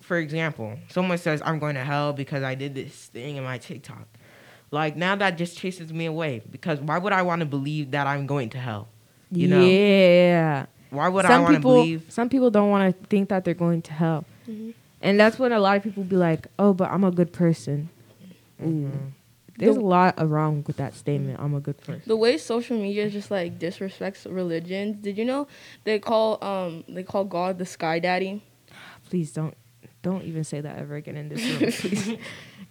for 0.00 0.16
example, 0.18 0.78
someone 0.90 1.18
says, 1.18 1.42
I'm 1.44 1.58
going 1.58 1.74
to 1.74 1.84
hell 1.84 2.12
because 2.12 2.42
I 2.42 2.54
did 2.54 2.74
this 2.74 3.06
thing 3.06 3.36
in 3.36 3.44
my 3.44 3.58
TikTok. 3.58 4.06
Like, 4.70 4.96
now 4.96 5.16
that 5.16 5.38
just 5.38 5.56
chases 5.56 5.92
me 5.92 6.06
away 6.06 6.42
because 6.50 6.78
why 6.80 6.98
would 6.98 7.12
I 7.12 7.22
want 7.22 7.40
to 7.40 7.46
believe 7.46 7.90
that 7.92 8.06
I'm 8.06 8.26
going 8.26 8.50
to 8.50 8.58
hell? 8.58 8.88
You 9.30 9.48
know? 9.48 9.60
yeah. 9.66 10.66
Why 10.90 11.08
would 11.08 11.26
I 11.26 11.28
some 11.28 11.42
want 11.42 11.54
to 11.56 11.60
believe? 11.60 12.06
some 12.08 12.28
people 12.30 12.50
don't 12.50 12.70
want 12.70 12.94
to 12.98 13.06
think 13.08 13.28
that 13.28 13.44
they're 13.44 13.52
going 13.52 13.82
to 13.82 13.92
hell, 13.92 14.24
Mhm. 14.48 14.72
and 15.02 15.20
that's 15.20 15.38
when 15.38 15.52
a 15.52 15.60
lot 15.60 15.76
of 15.76 15.82
people 15.82 16.02
be 16.02 16.16
like, 16.16 16.46
"Oh, 16.58 16.72
but 16.72 16.90
I'm 16.90 17.04
a 17.04 17.10
good 17.10 17.30
person." 17.30 17.90
Ooh. 18.64 18.90
There's 19.58 19.74
The- 19.74 19.80
a 19.80 19.82
lot 19.82 20.18
of 20.18 20.30
wrong 20.30 20.62
with 20.66 20.76
that 20.76 20.94
statement. 20.94 21.38
I'm 21.40 21.54
a 21.54 21.60
good 21.60 21.78
person. 21.78 22.02
The 22.06 22.16
way 22.16 22.38
social 22.38 22.78
media 22.78 23.10
just 23.10 23.30
like 23.30 23.58
disrespects 23.58 24.24
religions. 24.32 24.96
Did 25.02 25.18
you 25.18 25.24
know 25.24 25.48
they 25.84 25.98
call 25.98 26.42
um 26.42 26.84
they 26.88 27.02
call 27.02 27.24
God 27.24 27.58
the 27.58 27.66
Sky 27.66 27.98
Daddy? 27.98 28.42
Please 29.10 29.32
don't, 29.32 29.54
don't 30.02 30.22
even 30.24 30.44
say 30.44 30.60
that 30.60 30.78
ever 30.78 30.94
again 30.96 31.16
in 31.16 31.28
this 31.28 31.42
room. 31.42 31.72
Please. 31.72 32.18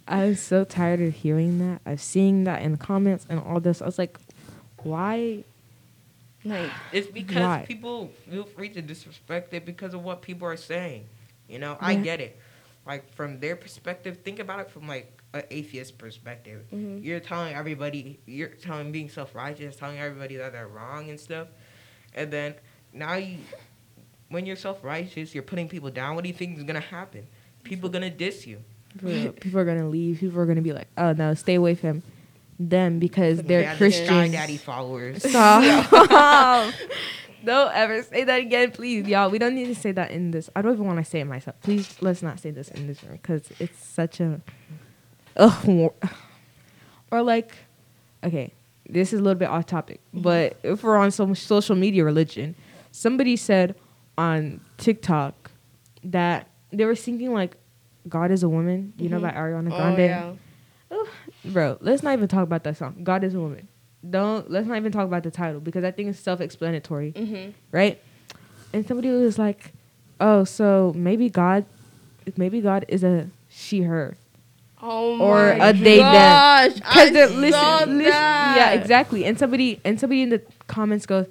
I'm 0.06 0.34
so 0.36 0.64
tired 0.64 1.00
of 1.02 1.12
hearing 1.14 1.58
that. 1.58 1.82
I've 1.84 2.00
seen 2.00 2.44
that 2.44 2.62
in 2.62 2.72
the 2.72 2.78
comments 2.78 3.26
and 3.28 3.38
all 3.38 3.60
this. 3.60 3.82
I 3.82 3.86
was 3.86 3.98
like, 3.98 4.18
why? 4.82 5.44
Like 6.44 6.70
It's 6.92 7.08
because 7.08 7.36
Why? 7.42 7.64
people 7.66 8.10
feel 8.30 8.44
free 8.44 8.68
to 8.70 8.80
disrespect 8.80 9.52
it 9.52 9.66
because 9.66 9.92
of 9.92 10.02
what 10.04 10.22
people 10.22 10.46
are 10.48 10.56
saying. 10.56 11.04
You 11.48 11.58
know, 11.58 11.76
I 11.80 11.96
get 11.96 12.20
it. 12.20 12.38
Like 12.86 13.12
from 13.12 13.40
their 13.40 13.56
perspective, 13.56 14.18
think 14.24 14.38
about 14.38 14.60
it 14.60 14.70
from 14.70 14.86
like 14.88 15.17
an 15.34 15.42
atheist 15.50 15.98
perspective. 15.98 16.62
Mhm. 16.72 17.04
You're 17.04 17.20
telling 17.20 17.54
everybody, 17.54 18.18
you're 18.26 18.48
telling 18.48 18.92
being 18.92 19.08
self 19.08 19.34
righteous, 19.34 19.76
telling 19.76 19.98
everybody 19.98 20.36
that 20.36 20.52
they're 20.52 20.68
wrong 20.68 21.10
and 21.10 21.20
stuff, 21.20 21.48
and 22.14 22.30
then 22.30 22.54
now 22.92 23.14
you, 23.14 23.38
when 24.28 24.46
you're 24.46 24.56
self 24.56 24.82
righteous, 24.82 25.34
you're 25.34 25.42
putting 25.42 25.68
people 25.68 25.90
down. 25.90 26.14
What 26.14 26.24
do 26.24 26.28
you 26.28 26.34
think 26.34 26.58
is 26.58 26.64
gonna 26.64 26.80
happen? 26.80 27.26
People 27.62 27.88
gonna 27.88 28.10
diss 28.10 28.46
you. 28.46 28.58
People, 28.98 29.32
people 29.32 29.60
are 29.60 29.64
gonna 29.64 29.88
leave. 29.88 30.20
People 30.20 30.40
are 30.40 30.46
gonna 30.46 30.62
be 30.62 30.72
like, 30.72 30.88
"Oh 30.96 31.12
no, 31.12 31.34
stay 31.34 31.54
away 31.56 31.74
from 31.74 32.02
them 32.58 32.98
because 32.98 33.42
they're 33.42 33.60
Yeah, 33.60 33.72
the 33.74 33.78
Christians." 33.78 34.08
Sky 34.08 34.28
Daddy 34.28 34.56
followers. 34.56 35.22
Stop. 35.28 36.74
don't 37.44 37.72
ever 37.74 38.02
say 38.02 38.24
that 38.24 38.40
again, 38.40 38.70
please, 38.70 39.06
y'all. 39.06 39.30
We 39.30 39.38
don't 39.38 39.54
need 39.54 39.66
to 39.66 39.74
say 39.74 39.92
that 39.92 40.10
in 40.10 40.30
this. 40.30 40.48
I 40.56 40.62
don't 40.62 40.72
even 40.72 40.86
want 40.86 40.98
to 40.98 41.04
say 41.04 41.20
it 41.20 41.26
myself. 41.26 41.56
Please, 41.62 41.96
let's 42.00 42.22
not 42.22 42.40
say 42.40 42.50
this 42.50 42.68
in 42.68 42.86
this 42.86 43.02
room 43.04 43.18
because 43.20 43.42
it's 43.60 43.78
such 43.78 44.20
a. 44.20 44.40
Ugh. 45.36 45.92
Or 47.10 47.22
like, 47.22 47.52
okay, 48.24 48.52
this 48.88 49.12
is 49.12 49.20
a 49.20 49.22
little 49.22 49.38
bit 49.38 49.48
off 49.48 49.66
topic, 49.66 50.00
but 50.12 50.56
if 50.62 50.82
we're 50.82 50.96
on 50.96 51.10
some 51.10 51.34
social 51.34 51.76
media 51.76 52.04
religion, 52.04 52.54
somebody 52.90 53.36
said 53.36 53.74
on 54.18 54.60
TikTok 54.78 55.50
that 56.04 56.48
they 56.72 56.84
were 56.84 56.94
singing 56.94 57.32
like 57.32 57.56
"God 58.08 58.30
is 58.30 58.42
a 58.42 58.48
woman." 58.48 58.92
You 58.98 59.08
know 59.08 59.16
Mhm. 59.16 59.20
about 59.20 59.34
Ariana 59.36 59.72
oh 59.72 59.76
Grande 59.76 59.98
yeah. 59.98 60.32
bro 61.44 61.76
let's 61.80 62.02
not 62.02 62.12
even 62.14 62.26
talk 62.28 62.42
about 62.42 62.64
that 62.64 62.76
song 62.76 62.96
god 63.04 63.22
is 63.22 63.34
a 63.34 63.40
woman 63.40 63.68
don't 64.08 64.50
let's 64.50 64.66
not 64.66 64.76
even 64.76 64.90
talk 64.90 65.04
about 65.06 65.22
the 65.22 65.30
title 65.30 65.60
because 65.60 65.84
i 65.84 65.90
think 65.90 66.08
it's 66.08 66.18
self-explanatory 66.18 67.12
Mhm. 67.12 67.52
right 67.72 68.00
and 68.72 68.86
somebody 68.86 69.10
was 69.10 69.38
like 69.38 69.72
oh, 70.20 70.42
so 70.44 70.92
maybe 70.96 71.30
God, 71.30 71.64
maybe 72.36 72.60
God 72.60 72.84
is 72.88 73.04
a 73.04 73.28
she 73.48 73.82
her. 73.82 74.16
Oh 74.80 75.18
Or 75.20 75.56
my 75.56 75.68
a 75.68 75.72
day 75.72 75.96
them. 75.98 76.12
gosh, 76.12 76.80
I 76.84 77.10
they're- 77.10 77.28
saw 77.28 77.34
listen, 77.34 77.98
listen, 77.98 78.04
yeah, 78.12 78.70
exactly. 78.72 79.24
And 79.24 79.38
somebody 79.38 79.80
and 79.84 79.98
somebody 79.98 80.22
in 80.22 80.28
the 80.30 80.40
comments 80.68 81.04
goes, 81.06 81.26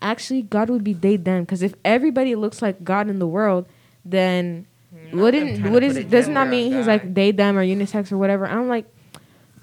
actually, 0.00 0.42
God 0.42 0.70
would 0.70 0.84
be 0.84 0.92
they 0.92 1.16
them 1.16 1.42
because 1.42 1.62
if 1.62 1.74
everybody 1.84 2.34
looks 2.36 2.62
like 2.62 2.84
God 2.84 3.08
in 3.08 3.18
the 3.18 3.26
world, 3.26 3.66
then 4.04 4.66
wouldn't 5.12 5.68
what 5.70 5.82
is 5.82 6.04
does 6.04 6.28
not 6.28 6.44
that 6.44 6.50
mean 6.50 6.72
he's 6.72 6.86
like 6.86 7.12
they 7.14 7.32
them 7.32 7.58
or 7.58 7.64
unisex 7.64 8.12
or 8.12 8.18
whatever. 8.18 8.46
I'm 8.46 8.68
like, 8.68 8.86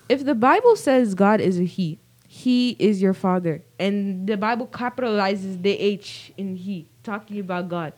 if 0.10 0.25
the 0.25 0.36
Bible 0.36 0.75
says 0.75 1.15
God 1.15 1.39
is 1.39 1.60
a 1.60 1.63
he, 1.63 1.97
he 2.28 2.75
is 2.78 3.02
your 3.02 3.13
father, 3.13 3.63
and 3.80 4.28
the 4.28 4.36
Bible 4.38 4.67
capitalizes 4.67 5.62
the 5.62 5.71
H 5.80 6.34
in 6.38 6.56
he, 6.58 6.88
talking 7.04 7.39
about 7.39 7.69
God. 7.69 7.93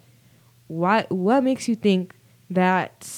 Why? 0.67 1.05
What 1.09 1.43
makes 1.43 1.67
you 1.67 1.75
think 1.75 2.13
that? 2.51 3.09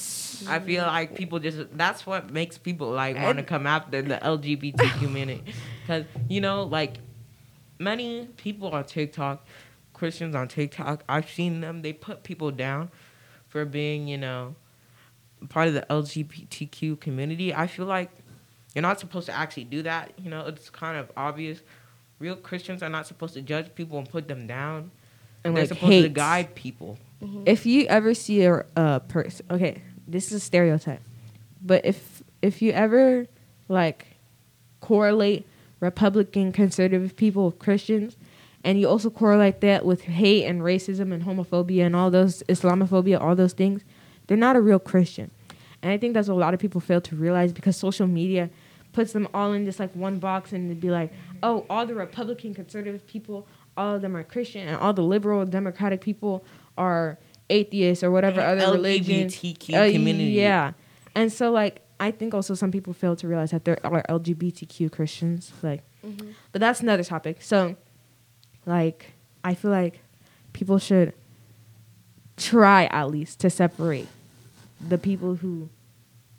I 0.48 0.60
feel 0.60 0.84
like 0.84 1.14
people 1.14 1.38
just 1.38 1.76
that's 1.76 2.06
what 2.06 2.30
makes 2.30 2.58
people 2.58 2.90
like 2.90 3.16
want 3.16 3.38
to 3.38 3.44
come 3.44 3.66
after 3.66 4.02
the 4.02 4.16
LGBT 4.16 4.78
community 4.98 5.42
because 5.82 6.04
you 6.28 6.40
know 6.40 6.64
like 6.64 6.98
many 7.78 8.26
people 8.36 8.68
on 8.70 8.84
TikTok, 8.84 9.46
Christians 9.92 10.34
on 10.34 10.48
TikTok, 10.48 11.02
I've 11.08 11.28
seen 11.30 11.60
them. 11.60 11.82
They 11.82 11.92
put 11.92 12.22
people 12.22 12.50
down 12.50 12.90
for 13.48 13.64
being 13.64 14.08
you 14.08 14.18
know 14.18 14.54
part 15.48 15.68
of 15.68 15.74
the 15.74 15.86
LGBTQ 15.90 17.00
community. 17.00 17.54
I 17.54 17.66
feel 17.66 17.86
like 17.86 18.10
you're 18.74 18.82
not 18.82 18.98
supposed 19.00 19.26
to 19.26 19.32
actually 19.32 19.64
do 19.64 19.82
that. 19.82 20.12
You 20.18 20.30
know, 20.30 20.46
it's 20.46 20.70
kind 20.70 20.96
of 20.98 21.10
obvious. 21.16 21.60
Real 22.18 22.36
Christians 22.36 22.82
are 22.82 22.88
not 22.88 23.06
supposed 23.06 23.34
to 23.34 23.42
judge 23.42 23.74
people 23.74 23.98
and 23.98 24.08
put 24.08 24.28
them 24.28 24.46
down. 24.46 24.90
And 25.44 25.54
They're 25.54 25.64
like 25.64 25.68
supposed 25.68 26.02
to 26.02 26.08
guide 26.08 26.54
people. 26.54 26.98
if 27.44 27.66
you 27.66 27.86
ever 27.86 28.14
see 28.14 28.42
a, 28.44 28.64
a 28.76 29.00
person 29.00 29.46
okay 29.50 29.82
this 30.06 30.26
is 30.26 30.32
a 30.32 30.40
stereotype 30.40 31.02
but 31.62 31.84
if 31.84 32.22
if 32.42 32.60
you 32.62 32.72
ever 32.72 33.26
like 33.68 34.06
correlate 34.80 35.46
republican 35.80 36.52
conservative 36.52 37.16
people 37.16 37.46
with 37.46 37.58
christians 37.58 38.16
and 38.62 38.80
you 38.80 38.88
also 38.88 39.10
correlate 39.10 39.60
that 39.60 39.84
with 39.84 40.02
hate 40.02 40.46
and 40.46 40.62
racism 40.62 41.12
and 41.12 41.24
homophobia 41.24 41.84
and 41.84 41.94
all 41.94 42.10
those 42.10 42.42
islamophobia 42.44 43.20
all 43.20 43.34
those 43.34 43.52
things 43.52 43.82
they're 44.26 44.36
not 44.36 44.56
a 44.56 44.60
real 44.60 44.78
christian. 44.78 45.30
And 45.82 45.92
i 45.92 45.98
think 45.98 46.14
that's 46.14 46.28
what 46.28 46.34
a 46.34 46.40
lot 46.40 46.54
of 46.54 46.60
people 46.60 46.80
fail 46.80 47.00
to 47.02 47.16
realize 47.16 47.52
because 47.52 47.76
social 47.76 48.06
media 48.06 48.50
puts 48.92 49.12
them 49.12 49.28
all 49.34 49.52
in 49.52 49.64
this 49.64 49.78
like 49.78 49.94
one 49.94 50.18
box 50.18 50.52
and 50.52 50.70
it'd 50.70 50.80
be 50.80 50.90
like 50.90 51.12
oh 51.42 51.66
all 51.68 51.84
the 51.84 51.94
republican 51.94 52.54
conservative 52.54 53.06
people 53.06 53.46
all 53.76 53.96
of 53.96 54.02
them 54.02 54.16
are 54.16 54.22
christian 54.22 54.66
and 54.66 54.76
all 54.78 54.92
the 54.92 55.02
liberal 55.02 55.44
democratic 55.44 56.00
people 56.00 56.44
are 56.78 57.18
atheists 57.50 58.02
or 58.02 58.10
whatever 58.10 58.40
other 58.40 58.72
religion 58.72 59.28
LGBTQ 59.28 59.74
uh, 59.74 59.92
community. 59.92 60.30
Yeah, 60.32 60.72
and 61.14 61.32
so 61.32 61.50
like 61.50 61.82
I 62.00 62.10
think 62.10 62.34
also 62.34 62.54
some 62.54 62.70
people 62.70 62.92
fail 62.92 63.16
to 63.16 63.28
realize 63.28 63.52
that 63.52 63.64
there 63.64 63.78
are 63.84 64.02
LGBTQ 64.08 64.90
Christians. 64.90 65.52
Like, 65.62 65.82
but 66.52 66.60
that's 66.60 66.80
another 66.80 67.04
topic. 67.04 67.40
So, 67.40 67.76
like, 68.66 69.12
I 69.44 69.54
feel 69.54 69.70
like 69.70 70.00
people 70.52 70.78
should 70.78 71.12
try 72.36 72.86
at 72.86 73.10
least 73.10 73.40
to 73.40 73.50
separate 73.50 74.08
the 74.86 74.98
people 74.98 75.36
who 75.36 75.68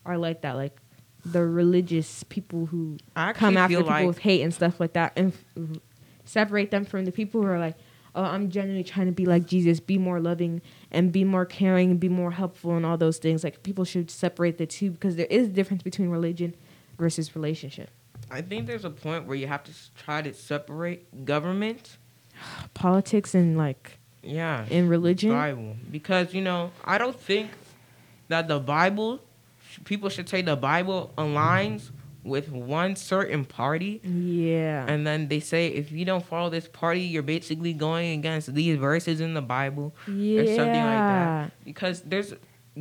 are 0.06 0.18
like 0.18 0.42
that, 0.42 0.56
like 0.56 0.78
the 1.26 1.44
religious 1.44 2.24
people 2.24 2.68
who 2.68 2.98
come 3.34 3.58
after 3.58 3.78
people 3.78 3.86
like 3.90 4.06
with 4.06 4.20
hate 4.20 4.42
and 4.42 4.54
stuff 4.54 4.80
like 4.80 4.94
that, 4.94 5.14
and 5.16 5.34
f- 5.58 5.80
separate 6.26 6.70
them 6.70 6.86
from 6.86 7.06
the 7.06 7.12
people 7.12 7.42
who 7.42 7.48
are 7.48 7.60
like, 7.60 7.76
oh, 8.16 8.24
I'm 8.24 8.50
genuinely 8.50 8.84
trying 8.84 9.08
to 9.08 9.12
be 9.12 9.26
like 9.26 9.46
Jesus, 9.46 9.80
be 9.80 9.98
more 9.98 10.20
loving 10.20 10.62
and 10.92 11.12
be 11.12 11.24
more 11.24 11.46
caring 11.46 11.92
and 11.92 12.00
be 12.00 12.10
more 12.10 12.32
helpful 12.32 12.76
and 12.76 12.86
all 12.86 12.98
those 12.98 13.18
things. 13.18 13.44
Like 13.44 13.62
people 13.62 13.86
should 13.86 14.10
separate 14.10 14.58
the 14.58 14.66
two 14.66 14.92
because 14.92 15.18
there 15.18 15.28
is 15.30 15.48
a 15.48 15.52
difference 15.52 15.84
between 15.84 16.10
religion 16.10 16.56
versus 16.98 17.36
relationship. 17.36 17.90
I 18.32 18.42
think 18.42 18.66
there's 18.66 18.86
a 18.86 18.90
point 18.90 19.28
where 19.28 19.36
you 19.36 19.48
have 19.48 19.64
to 19.66 19.72
try 19.96 20.22
to 20.22 20.34
separate 20.34 21.26
government, 21.26 21.98
Politics 22.74 23.36
and 23.36 23.58
like 23.58 24.00
yeah, 24.24 24.66
in 24.70 24.90
religion. 24.90 25.32
Bible, 25.32 25.76
because 25.92 26.34
you 26.34 26.42
know 26.42 26.72
I 26.84 26.98
don't 26.98 27.20
think 27.20 27.52
that 28.28 28.48
the 28.48 28.60
Bible, 28.60 29.20
people 29.84 30.10
should 30.10 30.28
say 30.28 30.42
the 30.42 30.56
Bible 30.56 31.14
aligns 31.18 31.92
with 32.26 32.50
one 32.52 32.96
certain 32.96 33.46
party, 33.46 34.02
Yeah. 34.04 34.86
and 34.88 35.06
then 35.08 35.28
they 35.30 35.40
say 35.40 35.68
if 35.68 35.92
you 35.92 36.04
don't 36.06 36.26
follow 36.26 36.50
this 36.50 36.68
party, 36.68 37.02
you're 37.02 37.22
basically 37.24 37.72
going 37.74 38.18
against 38.20 38.54
these 38.54 38.78
verses 38.78 39.22
in 39.22 39.34
the 39.36 39.42
Bible 39.44 39.94
yeah. 40.08 40.42
or 40.42 40.46
something 40.48 40.84
like 40.84 41.08
that. 41.14 41.52
Because 41.64 42.02
there's 42.02 42.34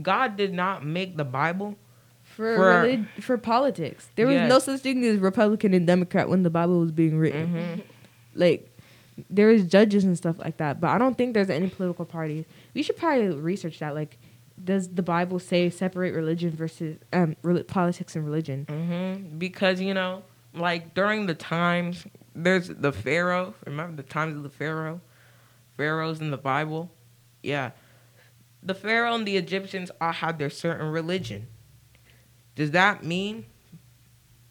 God 0.02 0.36
did 0.36 0.52
not 0.54 0.84
make 0.84 1.16
the 1.16 1.24
Bible. 1.24 1.76
For 2.24 2.56
For- 2.56 2.80
relig- 2.82 3.06
for 3.20 3.38
politics, 3.38 4.08
there 4.16 4.26
was 4.26 4.34
Yes. 4.34 4.48
no 4.48 4.58
such 4.58 4.80
thing 4.80 5.04
as 5.04 5.18
Republican 5.18 5.72
and 5.74 5.86
Democrat 5.86 6.28
when 6.28 6.42
the 6.42 6.50
Bible 6.50 6.80
was 6.80 6.90
being 6.90 7.16
written. 7.18 7.46
hmm 7.48 7.80
like 8.36 8.68
there 9.30 9.48
is 9.48 9.64
judges 9.68 10.02
and 10.02 10.16
stuff 10.18 10.36
like 10.40 10.56
that 10.56 10.80
but 10.80 10.90
i 10.90 10.98
don't 10.98 11.16
think 11.16 11.34
there's 11.34 11.48
any 11.48 11.68
political 11.68 12.04
parties 12.04 12.44
we 12.74 12.82
should 12.82 12.96
probably 12.96 13.28
research 13.28 13.78
that 13.78 13.94
like 13.94 14.18
does 14.62 14.88
the 14.88 15.02
bible 15.02 15.38
say 15.38 15.68
separate 15.68 16.14
religion 16.14 16.50
versus 16.50 16.96
um 17.12 17.34
reli- 17.42 17.66
politics 17.66 18.14
and 18.14 18.24
religion 18.24 18.64
hmm 18.68 19.36
Because 19.38 19.80
you 19.80 19.94
know, 19.94 20.22
like 20.54 20.94
during 20.94 21.26
the 21.26 21.34
times, 21.34 22.06
there's 22.34 22.68
the 22.68 22.92
Pharaoh. 22.92 23.54
Remember 23.66 24.00
the 24.00 24.08
times 24.08 24.36
of 24.36 24.42
the 24.44 24.48
Pharaoh, 24.50 25.00
pharaohs 25.76 26.20
in 26.20 26.30
the 26.30 26.38
Bible. 26.38 26.90
Yeah, 27.42 27.72
the 28.62 28.74
Pharaoh 28.74 29.14
and 29.14 29.26
the 29.26 29.36
Egyptians 29.36 29.90
all 30.00 30.12
had 30.12 30.38
their 30.38 30.50
certain 30.50 30.86
religion. 30.90 31.48
Does 32.54 32.70
that 32.70 33.02
mean 33.04 33.46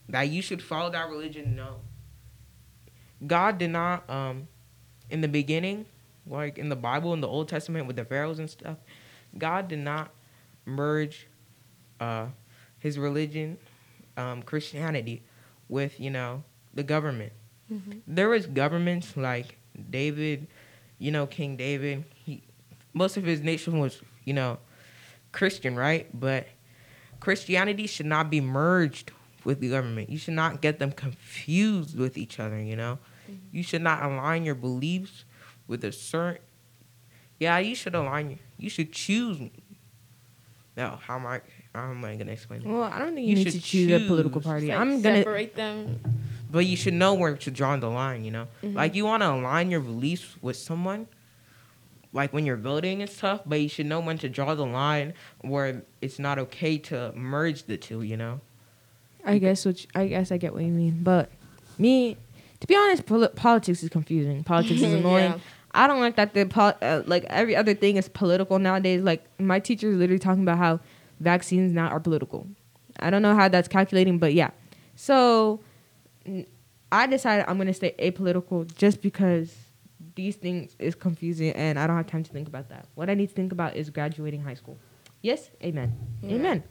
that 0.09 0.23
you 0.29 0.41
should 0.41 0.61
follow 0.61 0.89
that 0.91 1.09
religion? 1.09 1.55
No. 1.55 1.77
God 3.25 3.57
did 3.57 3.69
not. 3.69 4.09
Um, 4.09 4.47
in 5.09 5.21
the 5.21 5.27
beginning, 5.29 5.85
like 6.27 6.57
in 6.57 6.69
the 6.69 6.75
Bible 6.75 7.13
in 7.13 7.21
the 7.21 7.27
Old 7.27 7.47
Testament 7.47 7.87
with 7.87 7.95
the 7.95 8.05
pharaohs 8.05 8.39
and 8.39 8.49
stuff, 8.49 8.77
God 9.37 9.67
did 9.67 9.79
not 9.79 10.11
merge 10.65 11.27
uh, 11.99 12.27
his 12.79 12.97
religion 12.99 13.57
um, 14.17 14.43
Christianity 14.43 15.23
with 15.69 15.99
you 15.99 16.09
know 16.09 16.43
the 16.73 16.83
government. 16.83 17.33
There 18.05 18.29
was 18.29 18.45
governments 18.45 19.17
like 19.17 19.57
David, 19.89 20.47
you 20.99 21.11
know 21.11 21.25
King 21.25 21.55
David. 21.57 22.03
He 22.13 22.43
most 22.93 23.17
of 23.17 23.23
his 23.23 23.41
nation 23.41 23.79
was 23.79 24.01
you 24.25 24.33
know 24.33 24.59
Christian, 25.31 25.75
right? 25.75 26.07
But 26.17 26.47
Christianity 27.19 27.87
should 27.87 28.05
not 28.05 28.29
be 28.29 28.41
merged 28.41 29.11
with 29.43 29.59
the 29.59 29.69
government. 29.69 30.09
You 30.09 30.17
should 30.17 30.35
not 30.35 30.61
get 30.61 30.79
them 30.79 30.91
confused 30.91 31.97
with 31.97 32.17
each 32.17 32.39
other. 32.39 32.61
You 32.61 32.75
know, 32.75 32.99
you 33.51 33.63
should 33.63 33.81
not 33.81 34.03
align 34.03 34.43
your 34.43 34.55
beliefs 34.55 35.25
with 35.67 35.83
a 35.83 35.91
certain. 35.91 36.41
Yeah, 37.39 37.57
you 37.57 37.75
should 37.75 37.95
align. 37.95 38.39
Your- 38.63 38.65
You 38.65 38.69
should 38.69 38.91
choose. 38.91 39.37
No, 40.75 40.97
how 41.05 41.15
am 41.17 41.25
I? 41.27 41.41
How 41.75 41.89
am 41.91 42.03
I 42.05 42.15
gonna 42.15 42.31
explain? 42.31 42.61
it? 42.61 42.67
well 42.67 42.83
i 42.83 42.99
don't 42.99 43.15
think 43.15 43.27
You 43.27 43.31
you, 43.31 43.35
need 43.37 43.43
to 43.45 43.51
should 43.51 43.63
choose, 43.63 43.91
a 44.03 44.07
political 44.07 44.41
party 44.41 44.67
Like, 44.67 44.77
i'm 44.79 45.01
gonna 45.01 45.17
separate 45.17 45.55
them. 45.55 45.99
But 46.51 46.67
you 46.67 46.77
should 46.77 46.93
know 46.93 47.15
where 47.15 47.35
to 47.35 47.49
draw 47.51 47.75
the 47.77 47.89
line, 47.89 48.23
you 48.23 48.29
know? 48.29 48.45
Mhm. 48.63 48.75
Like 48.75 48.93
you 48.93 49.05
want 49.05 49.23
to 49.23 49.31
align 49.31 49.71
your 49.71 49.79
beliefs 49.79 50.35
with 50.39 50.55
someone 50.55 51.07
like 52.13 52.31
when 52.31 52.45
you're 52.45 52.57
voting 52.57 53.01
and 53.01 53.09
stuff, 53.09 53.41
but 53.43 53.59
you 53.59 53.67
should 53.67 53.87
know 53.87 53.99
when 53.99 54.19
to 54.19 54.29
draw 54.29 54.53
the 54.53 54.65
line 54.67 55.15
where 55.41 55.81
it's 55.99 56.19
not 56.19 56.37
okay 56.37 56.77
to 56.77 57.11
merge 57.15 57.63
the 57.63 57.75
two, 57.77 58.01
you 58.03 58.17
know? 58.17 58.39
i 59.25 59.37
guess 59.39 59.65
which 59.65 59.87
i 59.95 60.05
guess 60.05 60.31
i 60.33 60.37
get 60.37 60.53
what 60.53 60.63
you 60.63 60.71
mean 60.71 60.99
but 61.01 61.29
me 61.79 62.17
to 62.59 62.67
be 62.67 62.75
honest 62.75 63.05
poli- 63.05 63.29
politics 63.29 63.81
is 63.81 63.87
confusing 63.89 64.43
politics 64.43 64.81
is 64.81 64.93
annoying 65.01 65.31
Yeah. 65.31 65.39
I 65.73 65.87
don't 65.87 65.99
like 65.99 66.15
that 66.17 66.33
the 66.33 66.45
pol- 66.45 66.77
uh, 66.81 67.01
like 67.05 67.23
every 67.25 67.55
other 67.55 67.73
thing 67.73 67.97
is 67.97 68.07
political 68.09 68.59
nowadays. 68.59 69.01
Like 69.01 69.23
my 69.39 69.59
teacher 69.59 69.89
is 69.89 69.95
literally 69.97 70.19
talking 70.19 70.43
about 70.43 70.57
how 70.59 70.79
vaccines 71.19 71.71
now 71.73 71.87
are 71.87 71.99
political. 71.99 72.47
I 72.99 73.09
don't 73.09 73.21
know 73.21 73.35
how 73.35 73.47
that's 73.47 73.67
calculating, 73.67 74.19
but 74.19 74.33
yeah. 74.33 74.51
So 74.95 75.61
I 76.91 77.07
decided 77.07 77.45
I'm 77.47 77.57
gonna 77.57 77.73
stay 77.73 77.95
apolitical 77.99 78.71
just 78.75 79.01
because 79.01 79.55
these 80.15 80.35
things 80.35 80.75
is 80.77 80.93
confusing 80.95 81.51
and 81.53 81.79
I 81.79 81.87
don't 81.87 81.97
have 81.97 82.05
time 82.07 82.23
to 82.23 82.31
think 82.31 82.47
about 82.47 82.69
that. 82.69 82.85
What 82.95 83.09
I 83.09 83.15
need 83.15 83.29
to 83.29 83.33
think 83.35 83.51
about 83.51 83.75
is 83.75 83.89
graduating 83.89 84.41
high 84.43 84.53
school. 84.53 84.77
Yes, 85.21 85.49
amen, 85.63 85.93
Yeah. 86.21 86.35
amen. 86.35 86.63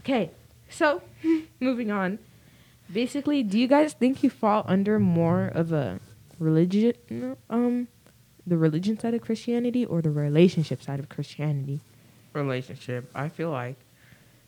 Okay, 0.00 0.30
so 0.68 1.02
moving 1.60 1.90
on. 1.90 2.18
Basically, 2.92 3.42
do 3.42 3.58
you 3.58 3.68
guys 3.68 3.92
think 3.92 4.22
you 4.22 4.30
fall 4.30 4.64
under 4.66 4.98
more 4.98 5.46
of 5.54 5.72
a 5.72 6.00
religion 6.38 7.36
um 7.50 7.88
the 8.48 8.58
religion 8.58 8.98
side 8.98 9.14
of 9.14 9.22
Christianity 9.22 9.84
or 9.84 10.02
the 10.02 10.10
relationship 10.10 10.82
side 10.82 10.98
of 10.98 11.08
Christianity? 11.08 11.80
Relationship. 12.32 13.10
I 13.14 13.28
feel 13.28 13.50
like 13.50 13.76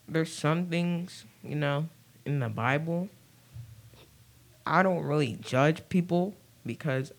there's 0.08 0.32
some 0.32 0.66
things, 0.66 1.24
you 1.42 1.56
know, 1.56 1.88
in 2.24 2.40
the 2.40 2.48
Bible. 2.48 3.08
I 4.66 4.82
don't 4.82 5.02
really 5.02 5.38
judge 5.40 5.88
people 5.88 6.34
because 6.64 7.12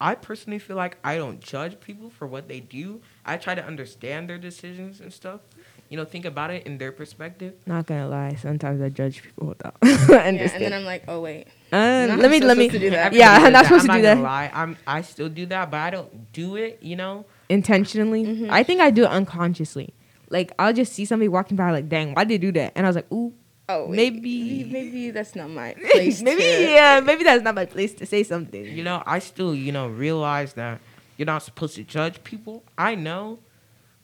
I 0.00 0.14
personally 0.14 0.58
feel 0.58 0.76
like 0.76 0.96
I 1.02 1.16
don't 1.16 1.40
judge 1.40 1.80
people 1.80 2.10
for 2.10 2.26
what 2.26 2.48
they 2.48 2.60
do 2.60 3.00
I 3.24 3.36
try 3.36 3.54
to 3.54 3.64
understand 3.64 4.30
their 4.30 4.38
decisions 4.38 5.00
and 5.00 5.12
stuff. 5.12 5.40
You 5.88 5.96
know, 5.96 6.04
think 6.04 6.24
about 6.26 6.50
it 6.50 6.66
in 6.66 6.76
their 6.78 6.92
perspective. 6.92 7.54
Not 7.66 7.86
gonna 7.86 8.08
lie, 8.08 8.34
sometimes 8.34 8.80
I 8.82 8.90
judge 8.90 9.22
people 9.22 9.48
without 9.48 9.74
Yeah, 9.82 10.20
and 10.20 10.38
then. 10.38 10.72
I'm 10.74 10.84
like, 10.84 11.04
oh 11.08 11.20
wait. 11.22 11.46
Uh, 11.72 12.06
not 12.08 12.18
let 12.18 12.30
me 12.30 12.40
let 12.40 12.56
me. 12.58 12.68
to 12.68 12.78
do 12.78 12.90
that. 12.90 13.12
Yeah, 13.12 13.32
I'm 13.32 13.52
not 13.52 13.64
supposed 13.64 13.86
to 13.86 13.92
do 13.92 14.02
that. 14.02 14.12
I'm 14.12 14.18
do 14.18 14.22
not 14.22 14.28
gonna 14.30 14.50
that 14.50 14.52
Lie. 14.54 14.62
I'm 14.62 14.76
I 14.86 15.00
still 15.02 15.28
do 15.30 15.46
that, 15.46 15.70
but 15.70 15.78
I 15.78 15.90
don't 15.90 16.32
do 16.32 16.56
it. 16.56 16.78
You 16.82 16.96
know. 16.96 17.24
intentionally. 17.48 18.24
Mhm. 18.24 18.50
I 18.50 18.62
think 18.62 18.80
I 18.80 18.90
do 18.90 19.04
it 19.04 19.08
unconsciously. 19.10 19.94
Like 20.30 20.52
I'll 20.58 20.74
just 20.74 20.92
see 20.92 21.04
somebody 21.06 21.28
walking 21.28 21.56
by, 21.56 21.70
like, 21.70 21.88
dang, 21.88 22.12
why 22.14 22.24
did 22.24 22.34
they 22.34 22.46
do 22.46 22.52
that? 22.52 22.72
And 22.76 22.84
I 22.86 22.88
was 22.88 22.96
like, 22.96 23.10
ooh, 23.12 23.32
Oh, 23.70 23.86
wait. 23.86 23.96
Maybe- 23.96 24.64
maybe 24.64 25.10
that's 25.10 25.34
not 25.36 25.48
my 25.50 25.74
place. 25.92 26.20
maybe 26.22 26.40
to- 26.42 26.70
yeah, 26.72 27.00
maybe 27.04 27.22
that's 27.24 27.42
not 27.42 27.54
my 27.54 27.64
place 27.66 27.92
to 27.94 28.06
say 28.06 28.22
something. 28.22 28.64
You 28.64 28.82
know, 28.82 29.02
I 29.06 29.18
still, 29.20 29.54
you 29.54 29.72
know, 29.72 29.88
realize 29.88 30.54
that 30.54 30.80
you're 31.18 31.26
not 31.26 31.42
supposed 31.42 31.74
to 31.76 31.82
judge 31.84 32.22
people. 32.24 32.62
I 32.78 32.94
know, 32.94 33.40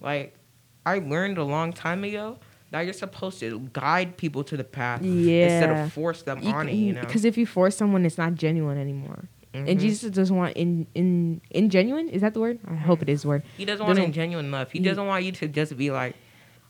like, 0.02 0.34
I 0.86 0.98
learned 0.98 1.38
a 1.38 1.44
long 1.44 1.72
time 1.72 2.04
ago 2.04 2.38
that 2.70 2.82
you're 2.82 2.92
supposed 2.92 3.40
to 3.40 3.68
guide 3.72 4.16
people 4.16 4.42
to 4.44 4.56
the 4.56 4.64
path 4.64 5.02
instead 5.02 5.70
of 5.70 5.92
force 5.92 6.22
them 6.22 6.46
on 6.46 6.68
it. 6.68 6.74
You 6.74 6.92
know, 6.94 7.00
because 7.00 7.24
if 7.24 7.36
you 7.38 7.46
force 7.46 7.76
someone, 7.76 8.04
it's 8.04 8.18
not 8.18 8.34
genuine 8.34 8.78
anymore. 8.78 9.24
And 9.54 9.68
Mhm. 9.68 9.78
Jesus 9.80 10.10
doesn't 10.10 10.34
want 10.36 10.56
in 10.56 10.86
in 10.96 11.40
ingenuine. 11.54 12.10
Is 12.10 12.22
that 12.22 12.34
the 12.34 12.40
word? 12.40 12.58
I 12.68 12.74
hope 12.74 13.02
it 13.02 13.08
is 13.08 13.22
the 13.22 13.28
word. 13.28 13.42
he 13.56 13.64
doesn't 13.64 13.86
want 13.86 13.98
doesn't- 13.98 14.12
ingenuine 14.14 14.50
love. 14.50 14.72
He 14.72 14.80
He- 14.80 14.84
doesn't 14.84 15.06
want 15.06 15.24
you 15.24 15.30
to 15.32 15.46
just 15.48 15.76
be 15.78 15.90
like 15.92 16.16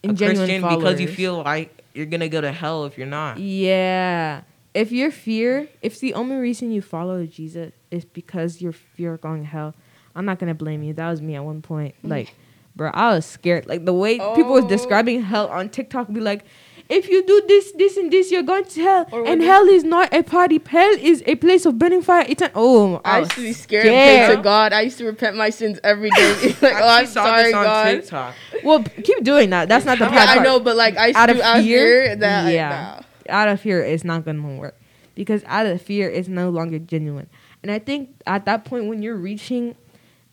a 0.05 0.09
Christian 0.15 0.61
because 0.61 1.01
you 1.01 1.09
feel 1.09 1.43
like 1.43 1.83
you're 1.95 2.05
gonna 2.07 2.29
go 2.29 2.43
to 2.43 2.53
hell 2.53 2.85
if 2.85 2.99
you're 2.99 3.07
not. 3.07 3.39
Yeah. 3.39 4.43
If 4.75 4.93
your 4.93 5.11
fear, 5.11 5.69
if 5.83 5.99
the 6.01 6.13
only 6.15 6.37
reason 6.37 6.71
you 6.73 6.83
follow 6.83 7.25
Jesus 7.25 7.73
is 7.91 8.05
because 8.05 8.61
your 8.61 8.73
fear 8.73 9.15
of 9.15 9.21
going 9.23 9.43
to 9.43 9.49
hell, 9.49 9.75
I'm 10.17 10.25
not 10.27 10.39
gonna 10.39 10.53
blame 10.55 10.83
you. 10.83 10.93
That 10.93 11.09
was 11.11 11.23
me 11.23 11.37
at 11.37 11.45
one 11.45 11.63
point. 11.63 11.95
Like, 12.03 12.35
bro, 12.77 12.91
I 12.93 13.15
was 13.15 13.25
scared. 13.27 13.67
Like 13.67 13.85
the 13.85 13.93
way 13.93 14.19
people 14.19 14.53
was 14.53 14.65
Oh. 14.65 14.69
describing 14.69 15.23
hell 15.23 15.49
on 15.49 15.69
TikTok, 15.69 16.13
be 16.13 16.21
like, 16.21 16.45
if 16.91 17.09
you 17.09 17.25
do 17.25 17.43
this, 17.49 17.73
this, 17.73 17.97
and 17.97 18.13
this, 18.13 18.31
you're 18.31 18.43
going 18.43 18.65
to 18.65 18.83
hell. 18.83 19.09
Or 19.11 19.27
and 19.27 19.41
hell 19.43 19.67
is 19.69 19.85
not 19.85 20.13
a 20.13 20.23
party. 20.23 20.61
Hell 20.67 20.95
is 21.01 21.23
a 21.27 21.35
place 21.37 21.65
of 21.65 21.79
burning 21.79 22.03
fire. 22.03 22.27
It's 22.29 22.43
an 22.43 22.51
oh. 22.55 23.01
I 23.05 23.21
was 23.21 23.29
used 23.29 23.35
to 23.37 23.41
be 23.43 23.53
scared 23.55 23.85
to 23.87 23.91
scared. 23.91 24.37
to 24.37 24.43
God. 24.43 24.73
I 24.75 24.83
used 24.83 24.99
to 24.99 25.07
repent 25.07 25.35
my 25.35 25.49
sins 25.49 25.81
every 25.83 26.11
day. 26.11 26.55
like, 26.63 26.75
oh, 26.75 26.87
I 26.87 27.01
I'm 27.01 27.07
saw 27.07 27.25
sorry, 27.25 27.45
this 27.45 27.55
on 27.55 27.65
God. 27.65 27.91
TikTok. 27.91 28.35
Well, 28.63 28.85
keep 29.03 29.25
doing 29.25 29.49
that. 29.51 29.69
That's 29.71 29.87
not 29.87 29.99
the 29.99 30.05
Yeah, 30.05 30.11
bad 30.11 30.39
I 30.39 30.43
know, 30.43 30.61
but 30.61 30.77
like 30.77 30.99
I 30.99 31.07
used 31.09 31.19
Out 31.19 31.31
of 31.31 31.37
do 31.37 31.43
out 31.43 31.63
fear? 31.63 31.79
fear. 32.07 32.17
That 32.17 32.53
Yeah. 32.53 33.01
out 33.31 33.49
of 33.49 33.61
fear 33.63 33.83
it's 33.83 34.05
not 34.05 34.27
gonna 34.27 34.57
work 34.59 34.79
because 35.15 35.43
out 35.47 35.65
of 35.65 35.81
fear 35.81 36.11
it's 36.11 36.29
no 36.29 36.51
longer 36.51 36.79
genuine 36.79 37.27
and 37.63 37.73
i 37.73 37.79
think 37.79 38.11
at 38.27 38.45
that 38.45 38.67
point 38.67 38.85
when 38.87 39.01
you're 39.01 39.17
reaching 39.17 39.75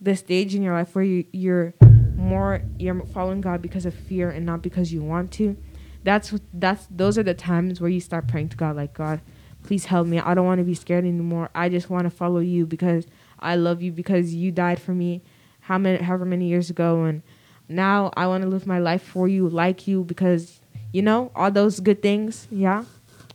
the 0.02 0.14
stage 0.14 0.54
in 0.56 0.62
your 0.62 0.74
life 0.74 0.94
where 0.94 1.06
you, 1.06 1.24
you're 1.32 1.74
more 2.22 2.62
you're 2.78 3.04
following 3.08 3.42
god 3.42 3.62
because 3.62 3.86
of 3.86 3.94
fear 3.94 4.30
and 4.30 4.46
not 4.46 4.62
because 4.62 4.94
you 4.94 5.04
want 5.04 5.32
to. 5.34 5.58
That's 6.04 6.34
that's 6.54 6.88
those 6.90 7.18
are 7.18 7.24
the 7.24 7.34
times 7.34 7.82
where 7.82 7.90
you 7.90 8.00
start 8.00 8.28
praying 8.28 8.50
to 8.50 8.58
god 8.58 8.76
like 8.76 8.94
god 8.94 9.22
please 9.64 9.86
help 9.86 10.08
me. 10.08 10.20
I 10.20 10.34
don't 10.34 10.46
want 10.46 10.60
to 10.60 10.66
be 10.66 10.74
scared 10.74 11.06
anymore. 11.06 11.50
I 11.54 11.70
just 11.70 11.90
want 11.90 12.06
to 12.06 12.10
follow 12.10 12.40
you 12.40 12.66
because 12.66 13.06
i 13.40 13.56
love 13.56 13.82
you 13.82 13.92
because 13.92 14.34
you 14.36 14.52
died 14.52 14.80
for 14.80 14.94
me 14.94 15.22
how 15.62 15.78
many 15.78 16.04
however 16.04 16.26
many 16.26 16.48
years 16.48 16.70
ago. 16.70 17.04
And 17.04 17.22
now 17.68 18.12
i 18.16 18.28
want 18.28 18.44
to 18.44 18.50
live 18.50 18.68
my 18.68 18.80
life 18.80 19.02
for 19.02 19.28
you 19.28 19.48
like 19.48 19.88
you 19.88 20.04
because 20.04 20.60
you 20.92 21.02
know 21.02 21.32
all 21.36 21.52
those 21.52 21.80
good 21.80 22.02
things. 22.02 22.48
Yeah. 22.52 22.86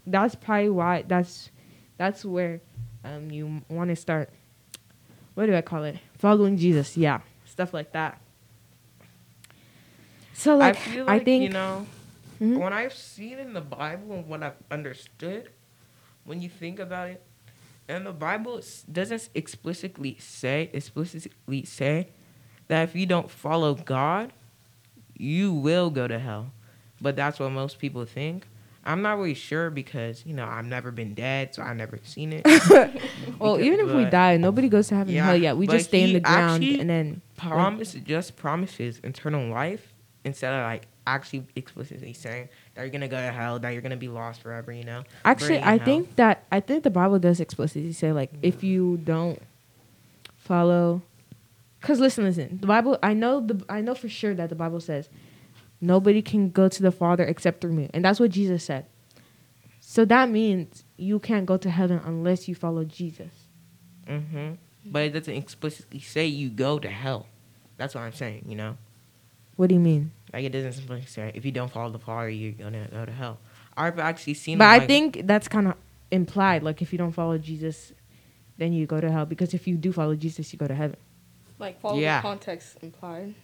That's 0.06 0.34
probably 0.34 0.70
why 0.70 1.04
that's 1.06 1.50
that's 1.98 2.24
where 2.24 2.60
um 3.04 3.30
you 3.30 3.62
want 3.68 3.90
to 3.90 3.96
start 3.96 4.30
what 5.34 5.46
do 5.46 5.54
i 5.54 5.60
call 5.60 5.84
it? 5.84 5.98
Following 6.18 6.56
jesus. 6.56 6.96
Yeah. 6.96 7.20
Stuff 7.44 7.72
like 7.74 7.92
that 7.92 8.20
so 10.36 10.56
like 10.56 10.76
I 10.76 10.78
feel 10.78 11.08
i 11.10 11.18
think 11.18 11.42
you 11.44 11.48
know 11.50 11.86
Mhm. 12.40 12.58
when 12.58 12.72
I've 12.74 12.92
seen 12.92 13.38
in 13.38 13.54
the 13.54 13.62
Bible 13.62 14.12
and 14.16 14.28
what 14.28 14.42
I've 14.42 14.60
understood, 14.70 15.48
when 16.24 16.42
you 16.42 16.50
think 16.50 16.78
about 16.78 17.08
it, 17.08 17.22
and 17.88 18.04
the 18.04 18.12
Bible 18.12 18.60
doesn't 18.92 19.30
explicitly 19.34 20.18
say 20.20 20.68
explicitly 20.74 21.64
say 21.64 22.08
that 22.68 22.82
if 22.82 22.94
you 22.94 23.06
don't 23.06 23.30
follow 23.30 23.72
God, 23.74 24.34
you 25.16 25.50
will 25.54 25.88
go 25.88 26.06
to 26.06 26.18
hell. 26.18 26.52
But 27.00 27.16
that's 27.16 27.38
what 27.40 27.50
most 27.52 27.78
people 27.78 28.04
think. 28.04 28.46
I'm 28.84 29.00
not 29.00 29.16
really 29.16 29.32
sure 29.32 29.70
because 29.70 30.22
you 30.26 30.34
know 30.34 30.44
I've 30.46 30.66
never 30.66 30.90
been 30.90 31.14
dead, 31.14 31.54
so 31.54 31.62
I've 31.62 31.76
never 31.78 31.98
seen 32.04 32.34
it. 32.34 32.42
well 33.40 33.56
Because- 33.56 33.60
even 33.66 33.80
if 33.80 33.94
we 33.96 34.04
die 34.04 34.36
nobody 34.36 34.68
goes 34.68 34.88
to 34.88 34.94
heaven 34.96 35.14
Yeah, 35.14 35.24
hell 35.24 35.36
yet 35.38 35.56
we 35.56 35.66
just 35.66 35.86
stay 35.88 36.02
in 36.04 36.12
the 36.12 36.20
ground 36.20 36.62
and 36.62 36.90
then 36.90 37.22
promise 37.38 37.94
just 37.94 38.36
promises 38.36 39.00
eternal 39.02 39.48
life 39.48 39.94
instead 40.26 40.52
of 40.52 40.62
like 40.64 40.88
actually 41.06 41.46
explicitly 41.54 42.12
saying 42.12 42.48
that 42.74 42.82
you're 42.82 42.90
gonna 42.90 43.08
go 43.08 43.16
to 43.16 43.32
hell, 43.32 43.58
that 43.60 43.70
you're 43.70 43.80
gonna 43.80 43.96
be 43.96 44.08
lost 44.08 44.42
forever. 44.42 44.72
You 44.72 44.84
know. 44.84 45.04
Actually, 45.24 45.60
I 45.60 45.76
hell. 45.76 45.84
think 45.86 46.16
that 46.16 46.44
I 46.52 46.60
think 46.60 46.82
the 46.82 46.90
Bible 46.90 47.18
does 47.18 47.40
explicitly 47.40 47.92
say 47.92 48.12
like 48.12 48.32
if 48.42 48.62
you 48.62 48.98
don't 48.98 49.40
follow, 50.36 51.00
because 51.80 52.00
listen, 52.00 52.24
listen, 52.24 52.58
the 52.60 52.66
Bible. 52.66 52.98
I 53.02 53.14
know 53.14 53.40
the 53.40 53.64
I 53.68 53.80
know 53.80 53.94
for 53.94 54.08
sure 54.08 54.34
that 54.34 54.50
the 54.50 54.56
Bible 54.56 54.80
says 54.80 55.08
nobody 55.80 56.20
can 56.20 56.50
go 56.50 56.68
to 56.68 56.82
the 56.82 56.92
Father 56.92 57.24
except 57.24 57.60
through 57.60 57.72
me, 57.72 57.88
and 57.94 58.04
that's 58.04 58.20
what 58.20 58.30
Jesus 58.30 58.64
said. 58.64 58.86
So 59.80 60.04
that 60.06 60.28
means 60.28 60.84
you 60.96 61.20
can't 61.20 61.46
go 61.46 61.56
to 61.56 61.70
heaven 61.70 62.00
unless 62.04 62.48
you 62.48 62.56
follow 62.56 62.84
Jesus. 62.84 63.32
Mm-hmm. 64.08 64.54
But 64.86 65.02
it 65.04 65.10
doesn't 65.10 65.34
explicitly 65.34 66.00
say 66.00 66.26
you 66.26 66.48
go 66.48 66.80
to 66.80 66.88
hell. 66.88 67.26
That's 67.76 67.94
what 67.94 68.02
I'm 68.02 68.12
saying. 68.12 68.46
You 68.48 68.56
know, 68.56 68.76
What 69.54 69.68
do 69.68 69.74
you 69.74 69.80
mean? 69.80 70.10
Like 70.32 70.44
it 70.44 70.50
doesn't 70.50 70.68
explicitly 70.68 71.06
say 71.06 71.32
if 71.34 71.44
you 71.44 71.52
don't 71.52 71.70
follow 71.70 71.90
the 71.90 71.98
Father, 71.98 72.28
you're 72.28 72.52
gonna 72.52 72.88
go 72.90 73.04
to 73.04 73.12
hell. 73.12 73.38
I've 73.76 73.98
actually 73.98 74.34
seen. 74.34 74.58
But 74.58 74.68
I 74.68 74.78
like- 74.78 74.86
think 74.88 75.26
that's 75.26 75.48
kind 75.48 75.68
of 75.68 75.74
implied. 76.10 76.62
Like 76.62 76.82
if 76.82 76.92
you 76.92 76.98
don't 76.98 77.12
follow 77.12 77.36
Jesus, 77.38 77.92
then 78.58 78.72
you 78.72 78.86
go 78.86 79.00
to 79.00 79.10
hell. 79.10 79.26
Because 79.26 79.54
if 79.54 79.66
you 79.66 79.76
do 79.76 79.92
follow 79.92 80.14
Jesus, 80.14 80.52
you 80.52 80.58
go 80.58 80.66
to 80.66 80.74
heaven. 80.74 80.96
Like 81.58 81.80
follow 81.80 81.98
Yeah. 81.98 82.18
the 82.20 82.22
context 82.28 82.76
implied. 82.82 83.34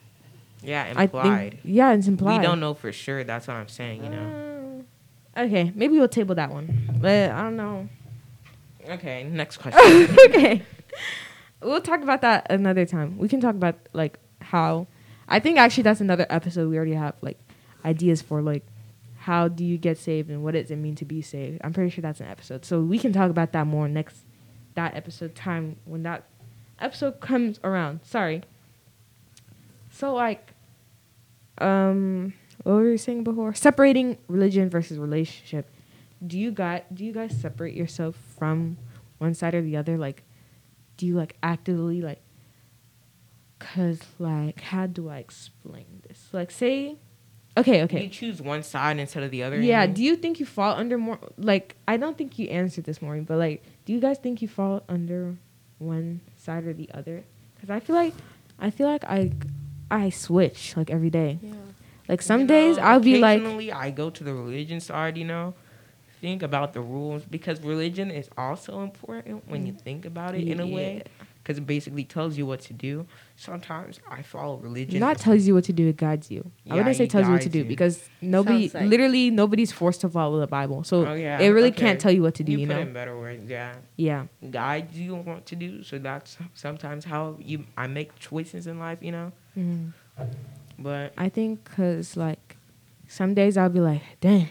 yeah, 0.63 0.87
implied. 1.01 1.51
think 1.53 1.61
yeah, 1.65 1.93
it's 1.93 2.07
implied. 2.09 2.39
We 2.39 2.45
don't 2.47 2.61
know 2.61 2.75
for 2.75 2.93
sure. 2.93 3.25
That's 3.25 3.47
what 3.49 3.57
I'm 3.57 3.69
saying. 3.69 4.05
You 4.05 4.11
know. 4.11 4.85
Uh, 5.37 5.41
okay, 5.43 5.73
maybe 5.75 5.99
we'll 5.99 6.09
table 6.09 6.35
that 6.37 6.51
one. 6.51 6.89
But 7.01 7.31
I 7.31 7.43
don't 7.43 7.57
know. 7.57 7.89
Okay. 8.89 9.25
Next 9.25 9.57
question. 9.63 10.17
okay. 10.27 10.63
We'll 11.63 11.81
talk 11.81 12.03
about 12.03 12.23
that 12.23 12.47
another 12.51 12.85
time. 12.87 13.17
We 13.19 13.29
can 13.29 13.41
talk 13.41 13.55
about 13.55 13.77
like 13.93 14.19
how 14.41 14.87
I 15.33 15.41
think 15.41 15.57
actually 15.59 15.85
that's 15.85 16.03
another 16.03 16.27
episode 16.29 16.69
we 16.69 16.77
already 16.77 16.93
have 16.93 17.15
like 17.23 17.39
ideas 17.87 18.21
for 18.21 18.43
like 18.43 18.67
how 19.17 19.49
do 19.49 19.65
you 19.65 19.79
get 19.79 19.97
saved 19.97 20.29
and 20.29 20.45
what 20.45 20.53
does 20.53 20.71
it 20.71 20.77
mean 20.77 20.95
to 20.97 21.07
be 21.07 21.23
saved. 21.23 21.59
I'm 21.65 21.73
pretty 21.73 21.89
sure 21.89 22.03
that's 22.03 22.21
an 22.21 22.27
episode. 22.27 22.67
So 22.67 22.83
we 22.83 22.99
can 22.99 23.15
talk 23.15 23.31
about 23.31 23.53
that 23.53 23.67
more 23.67 23.89
next 23.89 24.27
that 24.75 24.95
episode 24.95 25.35
time 25.35 25.77
when 25.87 26.03
that 26.03 26.25
episode 26.79 27.21
comes 27.21 27.59
around. 27.65 28.01
Sorry. 28.05 28.43
So 29.91 30.13
like 30.13 30.53
um 31.57 32.35
what 32.63 32.75
were 32.75 32.91
you 32.91 32.99
saying 32.99 33.25
before? 33.25 33.55
Separating 33.55 34.19
religion 34.29 34.69
versus 34.69 34.99
relationship. 34.99 35.71
Do 36.27 36.39
you 36.39 36.51
guys 36.51 36.83
do 36.93 37.07
you 37.07 37.13
guys 37.13 37.35
separate 37.41 37.75
yourself 37.75 38.17
from 38.39 38.77
one 39.17 39.33
side 39.33 39.55
or 39.55 39.63
the 39.63 39.79
other? 39.79 39.97
Like 39.97 40.25
do 40.99 41.07
you 41.07 41.17
like 41.17 41.37
actively 41.43 42.03
like 42.03 42.21
cuz 43.63 44.01
like 44.19 44.61
how 44.61 44.87
do 44.87 45.09
I 45.09 45.19
explain 45.19 46.03
this? 46.09 46.29
Like 46.33 46.51
say 46.51 46.97
Okay, 47.55 47.83
okay. 47.83 48.05
You 48.05 48.09
choose 48.09 48.41
one 48.41 48.63
side 48.63 48.99
instead 48.99 49.23
of 49.23 49.31
the 49.31 49.43
other. 49.43 49.57
you 49.57 49.65
Yeah, 49.69 49.85
mean? 49.85 49.95
do 49.95 50.03
you 50.03 50.17
think 50.17 50.41
you 50.41 50.47
fall 50.47 50.75
under 50.75 50.97
more 50.97 51.19
like 51.37 51.77
I 51.87 51.97
don't 51.99 52.17
think 52.17 52.39
you 52.39 52.49
answered 52.49 52.85
this 52.85 53.03
morning, 53.03 53.25
but 53.25 53.37
like 53.39 53.63
do 53.85 53.93
you 53.93 54.01
guys 54.01 54.19
think 54.19 54.41
you 54.41 54.49
fall 54.49 54.83
under 54.89 55.37
one 55.79 56.21
side 56.37 56.65
or 56.65 56.73
the 56.73 56.89
other? 56.95 57.25
Cuz 57.61 57.69
I 57.71 57.81
feel 57.81 57.97
like 57.97 58.15
I 58.59 58.71
feel 58.71 58.87
like 58.87 59.05
I 59.05 59.33
I 59.91 60.09
switch 60.11 60.77
like 60.79 60.91
every 60.91 61.11
day. 61.11 61.39
Yeah. 61.43 61.53
Like 62.09 62.23
some 62.23 62.41
You 62.43 62.47
days 62.47 62.77
know, 62.79 62.85
I'll 62.85 63.01
be 63.01 63.19
like 63.19 63.41
occasionally 63.41 63.71
I 63.71 63.91
go 63.91 64.09
to 64.11 64.25
the 64.25 64.33
religion 64.35 64.81
side, 64.81 65.19
you 65.19 65.25
know, 65.25 65.55
think 66.23 66.43
about 66.43 66.73
the 66.73 66.81
rules 66.81 67.25
because 67.25 67.61
religion 67.61 68.11
is 68.11 68.31
also 68.39 68.81
important 68.81 69.47
when 69.49 69.67
you 69.67 69.73
think 69.73 70.07
about 70.07 70.35
it 70.35 70.49
in 70.49 70.61
a 70.61 70.67
way 70.67 71.03
because 71.43 71.59
it 71.59 71.67
basically 71.67 72.05
tells 72.05 72.39
you 72.39 72.47
what 72.47 72.61
to 72.61 72.73
do. 72.73 73.05
Sometimes 73.37 73.99
I 74.09 74.23
follow 74.23 74.57
religion. 74.59 75.01
not 75.01 75.19
tells 75.19 75.45
you 75.47 75.55
what 75.55 75.65
to 75.65 75.73
do, 75.73 75.89
it 75.89 75.97
guides 75.97 76.31
you. 76.31 76.51
I 76.71 76.77
wouldn't 76.77 76.97
say 76.97 77.05
it 77.05 77.11
tells 77.11 77.27
you 77.27 77.33
what 77.33 77.43
to 77.43 77.49
do 77.49 77.59
you. 77.61 77.65
because 77.65 78.09
nobody 78.21 78.71
like- 78.73 78.89
literally 78.89 79.31
nobody's 79.31 79.73
forced 79.73 80.01
to 80.03 80.09
follow 80.09 80.39
the 80.39 80.47
Bible. 80.47 80.85
So 80.85 81.07
Oh, 81.07 81.15
yeah, 81.15 81.41
it 81.41 81.49
really 81.49 81.71
okay. 81.71 81.81
can't 81.81 82.01
tell 82.01 82.13
you 82.13 82.23
what 82.23 82.35
to 82.37 82.45
do, 82.45 82.53
you 82.53 82.59
you, 82.59 82.67
put 82.69 82.77
know? 82.77 82.83
in 82.83 82.93
better 82.93 83.19
words, 83.19 83.51
yeah. 83.51 83.75
Yeah. 83.97 84.27
Guides 84.51 84.97
you 84.99 85.15
on 85.17 85.25
what 85.25 85.47
to 85.47 85.57
do. 85.57 85.83
So 85.83 85.99
that's 85.99 86.37
sometimes 86.55 87.05
how 87.05 87.37
you 87.41 87.65
I 87.77 87.89
make 87.89 88.17
choices 88.19 88.67
in 88.69 88.79
life, 88.79 88.99
you 89.03 89.11
know. 89.13 89.33
Mhm. 89.59 89.93
But 90.79 91.13
I 91.19 91.29
think 91.29 91.65
because, 91.65 92.17
like, 92.17 92.57
some 93.09 93.35
days 93.35 93.57
I'll 93.57 93.69
be 93.69 93.81
like, 93.81 94.03
dang, 94.21 94.49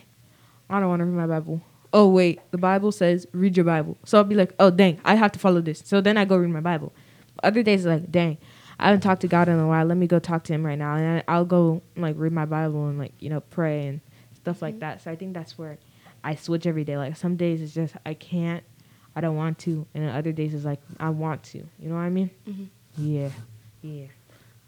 I 0.70 0.80
don't 0.80 0.90
want 0.90 1.00
to 1.02 1.06
read 1.06 1.16
my 1.16 1.28
Bible. 1.28 1.62
Oh, 1.94 2.08
wait, 2.10 2.40
the 2.52 2.58
Bible 2.58 2.92
says 2.92 3.28
read 3.34 3.58
your 3.58 3.66
Bible. 3.66 3.98
So 4.06 4.18
I'll 4.18 4.24
be 4.24 4.36
like, 4.36 4.54
oh, 4.60 4.72
dang, 4.72 5.00
I 5.04 5.16
have 5.16 5.32
to 5.34 5.40
follow 5.40 5.60
this. 5.62 5.82
So 5.86 6.00
then 6.02 6.18
I 6.18 6.26
go 6.26 6.38
read 6.38 6.50
my 6.50 6.62
Bible. 6.62 6.94
Other 7.44 7.64
days, 7.64 7.86
like, 7.86 8.10
dang, 8.12 8.38
I 8.80 8.86
haven't 8.86 9.02
talked 9.02 9.22
to 9.22 9.28
God 9.28 9.50
in 9.50 9.60
a 9.60 9.68
while. 9.68 9.86
Let 9.86 9.98
me 9.98 10.08
go 10.08 10.20
talk 10.20 10.44
to 10.46 10.54
Him 10.54 10.66
right 10.66 10.78
now, 10.78 10.96
and 10.96 11.24
I, 11.28 11.34
I'll 11.34 11.46
go 11.46 11.82
like 11.98 12.16
read 12.18 12.32
my 12.32 12.46
Bible 12.46 12.88
and 12.88 12.98
like 12.98 13.14
you 13.20 13.30
know 13.30 13.42
pray 13.42 13.88
and 13.88 14.02
stuff 14.36 14.62
like 14.62 14.80
that. 14.80 15.02
So 15.02 15.12
I 15.12 15.16
think 15.16 15.34
that's 15.34 15.58
where 15.58 15.78
I 16.24 16.36
switch 16.36 16.66
every 16.66 16.84
day. 16.84 16.98
Like 16.98 17.16
some 17.18 17.36
days 17.36 17.62
it's 17.62 17.74
just 17.74 17.96
I 18.06 18.14
can't, 18.14 18.64
I 19.16 19.22
don't 19.22 19.36
want 19.36 19.60
to, 19.60 19.86
and 19.94 20.04
then 20.04 20.16
other 20.16 20.32
days 20.32 20.54
it's 20.54 20.66
like 20.66 20.80
I 21.00 21.10
want 21.10 21.44
to. 21.44 21.58
You 21.80 21.90
know 21.90 21.96
what 21.96 22.02
I 22.02 22.10
mean? 22.10 22.30
Mhm. 22.48 22.68
Yeah, 22.98 23.30
yeah. 23.82 24.06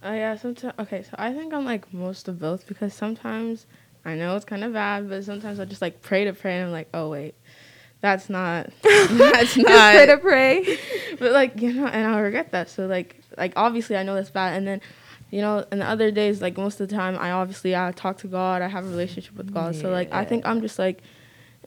Oh 0.04 0.14
yeah, 0.14 0.36
sometimes 0.36 0.74
okay. 0.80 1.04
So 1.04 1.16
I 1.18 1.32
think 1.34 1.54
I'm 1.54 1.66
like 1.66 1.92
most 1.94 2.28
of 2.28 2.40
both 2.40 2.68
because 2.68 2.94
sometimes 2.94 3.66
I 4.06 4.16
know 4.16 4.36
it's 4.36 4.46
kind 4.46 4.64
of 4.64 4.74
bad, 4.74 5.10
but 5.10 5.24
sometimes 5.24 5.60
I'll 5.60 5.66
just 5.66 5.82
like 5.82 6.02
pray 6.02 6.26
to 6.26 6.34
pray 6.34 6.58
and 6.58 6.66
I'm 6.66 6.72
like, 6.72 6.90
oh 6.94 7.10
wait, 7.10 7.36
that's 8.02 8.30
not 8.30 8.70
that's 8.82 9.56
Just 9.56 9.66
pray 9.66 10.06
to 10.08 10.18
pray. 10.18 10.78
but 11.20 11.32
like 11.32 11.62
you 11.62 11.74
know, 11.74 11.88
and 11.88 12.06
I 12.06 12.20
regret 12.20 12.52
that. 12.52 12.70
So 12.70 12.86
like 12.86 13.22
like 13.38 13.54
obviously 13.56 13.96
I 13.96 14.04
know 14.04 14.16
that's 14.16 14.30
bad, 14.30 14.58
and 14.58 14.68
then 14.68 14.82
you 15.32 15.42
know, 15.42 15.66
and 15.72 15.82
the 15.82 15.88
other 15.88 16.12
days 16.12 16.42
like 16.42 16.58
most 16.58 16.82
of 16.82 16.90
the 16.90 16.96
time 16.96 17.18
I 17.18 17.32
obviously 17.32 17.76
I 17.76 17.92
talk 17.92 18.18
to 18.20 18.28
God, 18.28 18.62
I 18.62 18.68
have 18.68 18.86
a 18.86 18.90
relationship 18.90 19.36
with 19.36 19.54
God. 19.54 19.76
So 19.76 19.90
like 19.90 20.12
I 20.12 20.26
think 20.26 20.46
I'm 20.46 20.62
just 20.62 20.78
like 20.78 21.02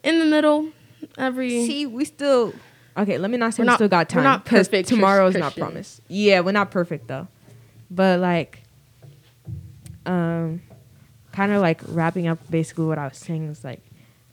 in 0.03 0.19
the 0.19 0.25
middle 0.25 0.69
every. 1.17 1.65
See, 1.65 1.87
we 1.87 2.05
still 2.05 2.53
okay. 2.95 3.17
Let 3.17 3.31
me 3.31 3.37
not 3.37 3.55
say 3.55 3.63
we 3.63 3.67
not- 3.67 3.75
still 3.75 3.87
got 3.87 4.07
time. 4.09 4.19
we're 4.19 4.29
not 4.29 4.45
perfect 4.45 4.89
tomorrow 4.89 5.25
is 5.27 5.35
not 5.35 5.55
promised. 5.55 6.01
Yeah, 6.07 6.41
we're 6.41 6.51
not 6.51 6.69
perfect 6.69 7.07
though, 7.07 7.27
but 7.89 8.19
like, 8.19 8.61
um, 10.05 10.61
kind 11.37 11.51
of 11.51 11.61
like 11.61 11.79
wrapping 11.89 12.27
up 12.27 12.39
basically 12.49 12.85
what 12.85 12.97
I 12.97 13.07
was 13.07 13.17
saying 13.19 13.47
is 13.47 13.63
like, 13.63 13.83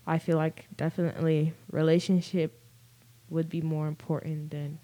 I 0.07 0.19
feel 0.19 0.39
like 0.39 0.65
definitely 0.75 1.53
relationship 1.71 2.59
would 3.29 3.51
be 3.51 3.61
more 3.61 3.89
important 3.89 4.53
than 4.53 4.79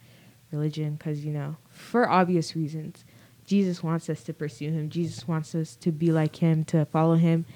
religion 0.53 0.97
because 0.97 1.25
you 1.25 1.33
know 1.33 1.57
for 1.71 2.07
obvious 2.07 2.55
reasons. 2.55 3.07
Jesus 3.47 3.83
wants 3.83 4.11
us 4.11 4.23
to 4.25 4.35
pursue 4.35 4.71
him. 4.71 4.91
Jesus 4.91 5.27
wants 5.27 5.55
us 5.55 5.75
to 5.77 5.91
be 5.91 6.13
like 6.13 6.37
him, 6.37 6.63
to 6.65 6.85
follow 6.85 7.15
him. 7.15 7.47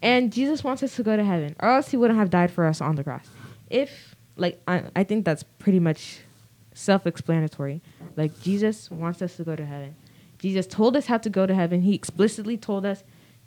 And 0.00 0.32
Jesus 0.32 0.62
wants 0.62 0.84
us 0.84 0.94
to 0.96 1.02
go 1.02 1.16
to 1.16 1.24
heaven, 1.24 1.56
or 1.58 1.68
else 1.70 1.90
he 1.90 1.96
wouldn't 1.96 2.18
have 2.18 2.30
died 2.30 2.52
for 2.52 2.64
us 2.64 2.80
on 2.80 2.94
the 2.94 3.02
cross. 3.02 3.26
If, 3.68 4.14
like, 4.36 4.62
I, 4.68 4.84
I 4.94 5.02
think 5.02 5.24
that's 5.24 5.42
pretty 5.42 5.80
much 5.80 6.20
self 6.72 7.06
explanatory. 7.06 7.82
Like, 8.16 8.40
Jesus 8.40 8.88
wants 8.90 9.20
us 9.20 9.36
to 9.36 9.44
go 9.44 9.56
to 9.56 9.66
heaven. 9.66 9.96
Jesus 10.38 10.66
told 10.66 10.96
us 10.96 11.06
how 11.06 11.18
to 11.18 11.28
go 11.28 11.44
to 11.44 11.54
heaven. 11.54 11.82
He 11.82 11.94
explicitly 11.94 12.56
told 12.56 12.86
us 12.86 13.02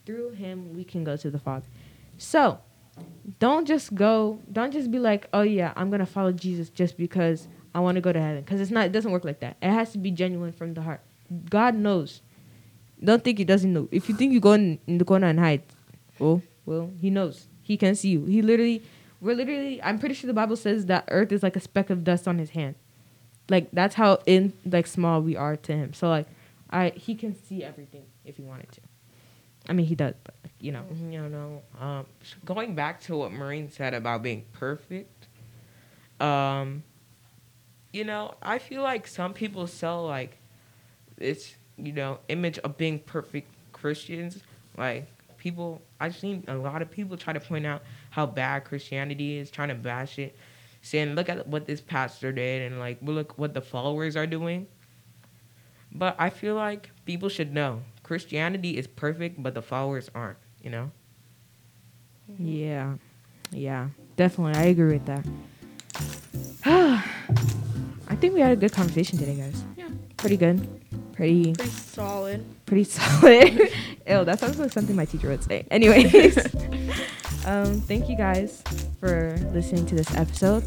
through 0.10 0.32
him 0.32 0.74
we 0.76 0.84
can 0.84 1.04
go 1.04 1.16
to 1.16 1.30
the 1.30 1.38
Father. 1.38 1.68
So, 2.18 2.60
don't 3.38 3.68
just 3.68 3.94
go, 3.94 4.40
don't 4.52 4.72
just 4.72 4.90
be 4.90 4.98
like, 4.98 5.28
oh, 5.34 5.44
yeah, 5.44 5.72
I'm 5.76 5.92
going 5.92 6.00
to 6.00 6.06
follow 6.08 6.32
Jesus 6.32 6.72
just 6.72 6.98
because 6.98 7.48
I 7.76 7.80
want 7.80 7.96
to 7.96 8.02
go 8.02 8.12
to 8.12 8.20
heaven. 8.20 8.42
Because 8.42 8.60
it's 8.60 8.72
not, 8.72 8.88
it 8.88 8.92
doesn't 8.92 9.12
work 9.12 9.24
like 9.24 9.40
that. 9.42 9.58
It 9.62 9.70
has 9.70 9.92
to 9.92 10.00
be 10.00 10.10
genuine 10.10 10.52
from 10.52 10.74
the 10.74 10.82
heart. 10.82 11.02
God 11.48 11.76
knows. 11.76 12.22
Don't 13.04 13.24
think 13.24 13.38
he 13.38 13.44
doesn't 13.44 13.72
know. 13.72 13.88
If 13.92 14.10
you 14.10 14.16
think 14.16 14.34
you 14.34 14.40
go 14.40 14.54
in, 14.54 14.80
in 14.88 14.98
the 14.98 15.06
corner 15.06 15.28
and 15.28 15.40
hide, 15.40 15.62
oh, 16.20 16.42
well, 16.66 16.92
he 17.00 17.12
knows. 17.12 17.48
He 17.62 17.78
can 17.78 17.94
see 17.94 18.10
you. 18.10 18.26
He 18.26 18.42
literally, 18.42 18.82
we're 19.22 19.36
literally, 19.36 19.80
I'm 19.84 20.00
pretty 20.00 20.16
sure 20.16 20.28
the 20.28 20.34
Bible 20.34 20.56
says 20.56 20.88
that 20.88 21.06
earth 21.10 21.32
is 21.32 21.44
like 21.44 21.56
a 21.56 21.60
speck 21.60 21.92
of 21.92 22.04
dust 22.04 22.28
on 22.28 22.40
his 22.40 22.50
hand. 22.50 22.74
Like, 23.48 23.70
that's 23.72 23.94
how 23.94 24.20
in, 24.26 24.54
like, 24.66 24.88
small 24.88 25.22
we 25.22 25.36
are 25.36 25.56
to 25.56 25.74
him. 25.74 25.94
So, 25.94 26.10
like, 26.10 26.26
I, 26.72 26.90
he 26.96 27.14
can 27.14 27.36
see 27.46 27.64
everything 27.64 28.06
if 28.26 28.38
he 28.38 28.44
wanted 28.44 28.72
to. 28.72 28.82
I 29.70 29.74
mean, 29.74 29.86
he 29.86 29.94
does, 29.94 30.16
but, 30.24 30.34
you 30.60 30.72
know. 30.72 30.84
You 31.10 31.30
know, 31.30 31.62
um, 31.80 32.06
going 32.44 32.74
back 32.74 33.02
to 33.02 33.16
what 33.16 33.32
Maureen 33.32 33.70
said 33.70 33.94
about 33.94 34.24
being 34.24 34.44
perfect, 34.52 35.28
um, 36.20 36.84
you 37.94 38.04
know, 38.04 38.34
I 38.42 38.58
feel 38.58 38.82
like 38.82 39.08
some 39.08 39.34
people 39.34 39.68
sell 39.68 40.06
like 40.06 40.38
this, 41.18 41.56
you 41.78 41.94
know, 41.94 42.20
image 42.30 42.58
of 42.60 42.78
being 42.78 42.98
perfect 43.00 43.48
Christians. 43.72 44.42
Like 44.76 45.08
people, 45.38 45.82
I've 46.00 46.16
seen 46.16 46.44
a 46.48 46.56
lot 46.56 46.82
of 46.82 46.90
people 46.90 47.16
try 47.16 47.34
to 47.34 47.40
point 47.40 47.68
out 47.68 47.84
how 48.10 48.26
bad 48.26 48.66
Christianity 48.66 49.38
is, 49.38 49.52
trying 49.52 49.70
to 49.70 49.76
bash 49.76 50.18
it, 50.18 50.36
saying, 50.82 51.14
"Look 51.14 51.30
at 51.30 51.48
what 51.48 51.68
this 51.68 51.80
pastor 51.80 52.32
did," 52.32 52.72
and 52.72 52.80
like, 52.80 52.98
look 53.04 53.38
what 53.38 53.54
the 53.54 53.62
followers 53.62 54.16
are 54.16 54.28
doing. 54.28 54.66
But 55.92 56.16
I 56.20 56.32
feel 56.32 56.56
like 56.56 56.90
people 57.06 57.30
should 57.30 57.54
know 57.54 57.82
Christianity 58.10 58.76
is 58.76 58.88
perfect, 58.88 59.42
but 59.44 59.54
the 59.54 59.62
followers 59.62 60.10
aren't. 60.16 60.40
You 60.64 60.72
know. 60.72 60.92
Yeah. 62.40 62.96
Yeah. 63.52 63.90
Definitely. 64.16 64.60
I 64.60 64.64
agree 64.64 64.94
with 64.98 65.06
that. 65.06 65.24
I 68.08 68.16
think 68.16 68.34
we 68.34 68.40
had 68.40 68.52
a 68.52 68.56
good 68.56 68.74
conversation 68.74 69.20
today, 69.20 69.36
guys. 69.36 69.64
Yeah. 69.78 69.90
Pretty 70.18 70.38
good. 70.38 70.68
Pretty 71.14 71.54
Pretty 71.54 71.70
solid. 71.70 72.44
pretty 72.66 72.84
solid. 73.00 73.70
Ew, 74.08 74.26
that 74.26 74.40
sounds 74.40 74.58
like 74.58 74.72
something 74.72 74.96
my 74.96 75.06
teacher 75.06 75.30
would 75.30 75.44
say. 75.44 75.68
Anyways. 75.70 76.36
um, 77.46 77.80
thank 77.82 78.10
you 78.10 78.18
guys 78.18 78.64
for 79.00 79.38
listening 79.54 79.86
to 79.86 79.94
this 79.94 80.12
episode. 80.16 80.64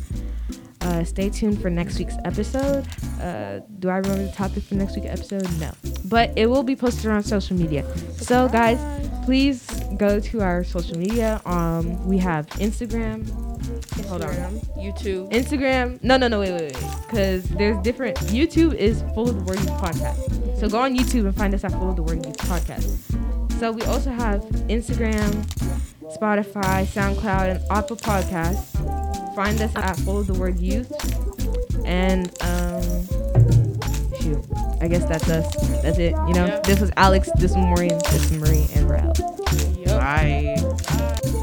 Uh, 0.81 1.03
stay 1.03 1.29
tuned 1.29 1.61
for 1.61 1.71
next 1.71 1.99
week's 1.99 2.15
episode. 2.25 2.87
Uh, 3.21 3.63
do 3.81 3.89
I 3.89 3.97
remember 3.97 4.27
the 4.27 4.33
topic 4.33 4.63
for 4.63 4.77
next 4.77 4.95
week's 4.95 5.09
episode? 5.09 5.51
No. 5.59 5.73
But 6.13 6.31
it 6.37 6.45
will 6.45 6.63
be 6.63 6.77
posted 6.77 7.11
on 7.11 7.23
social 7.23 7.57
media. 7.57 7.87
So, 8.19 8.47
guys, 8.47 8.79
please 9.25 9.67
go 9.97 10.21
to 10.21 10.43
our 10.43 10.63
social 10.63 10.99
media. 10.99 11.41
Um, 11.47 12.07
we 12.07 12.19
have 12.19 12.47
Instagram. 12.61 13.27
Hold 14.09 14.21
on. 14.21 14.31
YouTube. 14.77 15.33
Instagram. 15.33 16.05
No, 16.05 16.19
no, 16.19 16.29
no, 16.29 16.41
wait, 16.41 16.53
wait, 16.53 16.77
wait. 16.77 16.87
Because 17.07 17.49
there's 17.49 17.79
different. 17.79 18.19
YouTube 18.29 18.75
is 18.75 19.03
Full 19.15 19.31
of 19.31 19.37
the 19.37 19.43
Word 19.45 19.59
Youth 19.61 19.71
podcast. 19.71 20.59
So 20.61 20.69
go 20.69 20.81
on 20.81 20.95
YouTube 20.95 21.25
and 21.25 21.35
find 21.35 21.55
us 21.55 21.65
at 21.65 21.73
Full 21.73 21.89
of 21.89 21.97
the 21.97 22.03
Word 22.03 22.27
Youth 22.27 22.37
podcast. 22.37 23.59
So 23.59 23.73
we 23.73 23.81
also 23.85 24.11
have 24.11 24.43
Instagram, 24.69 25.31
Spotify, 26.15 26.85
SoundCloud, 26.85 27.57
and 27.57 27.65
Apple 27.71 27.97
Podcasts. 27.97 29.35
Find 29.35 29.59
us 29.63 29.75
at 29.77 29.97
Full 30.01 30.19
of 30.19 30.27
the 30.27 30.35
Word 30.35 30.59
Youth. 30.61 30.93
And 31.87 32.29
um, 32.43 33.02
you. 34.33 34.43
I 34.81 34.89
guess 34.89 35.05
that's 35.05 35.29
us. 35.29 35.55
That's 35.83 35.99
it. 35.99 36.15
You 36.27 36.35
know, 36.35 36.61
this 36.65 36.81
was 36.81 36.91
Alex, 36.97 37.31
this 37.37 37.53
is 37.53 37.57
Maureen, 37.57 37.99
this 38.11 38.31
is 38.31 38.33
Marie, 38.33 38.67
and 38.75 38.89
we're 38.89 38.97
out. 38.97 39.19
Yep. 39.19 40.01
Bye. 40.01 40.57
Bye. 40.89 41.39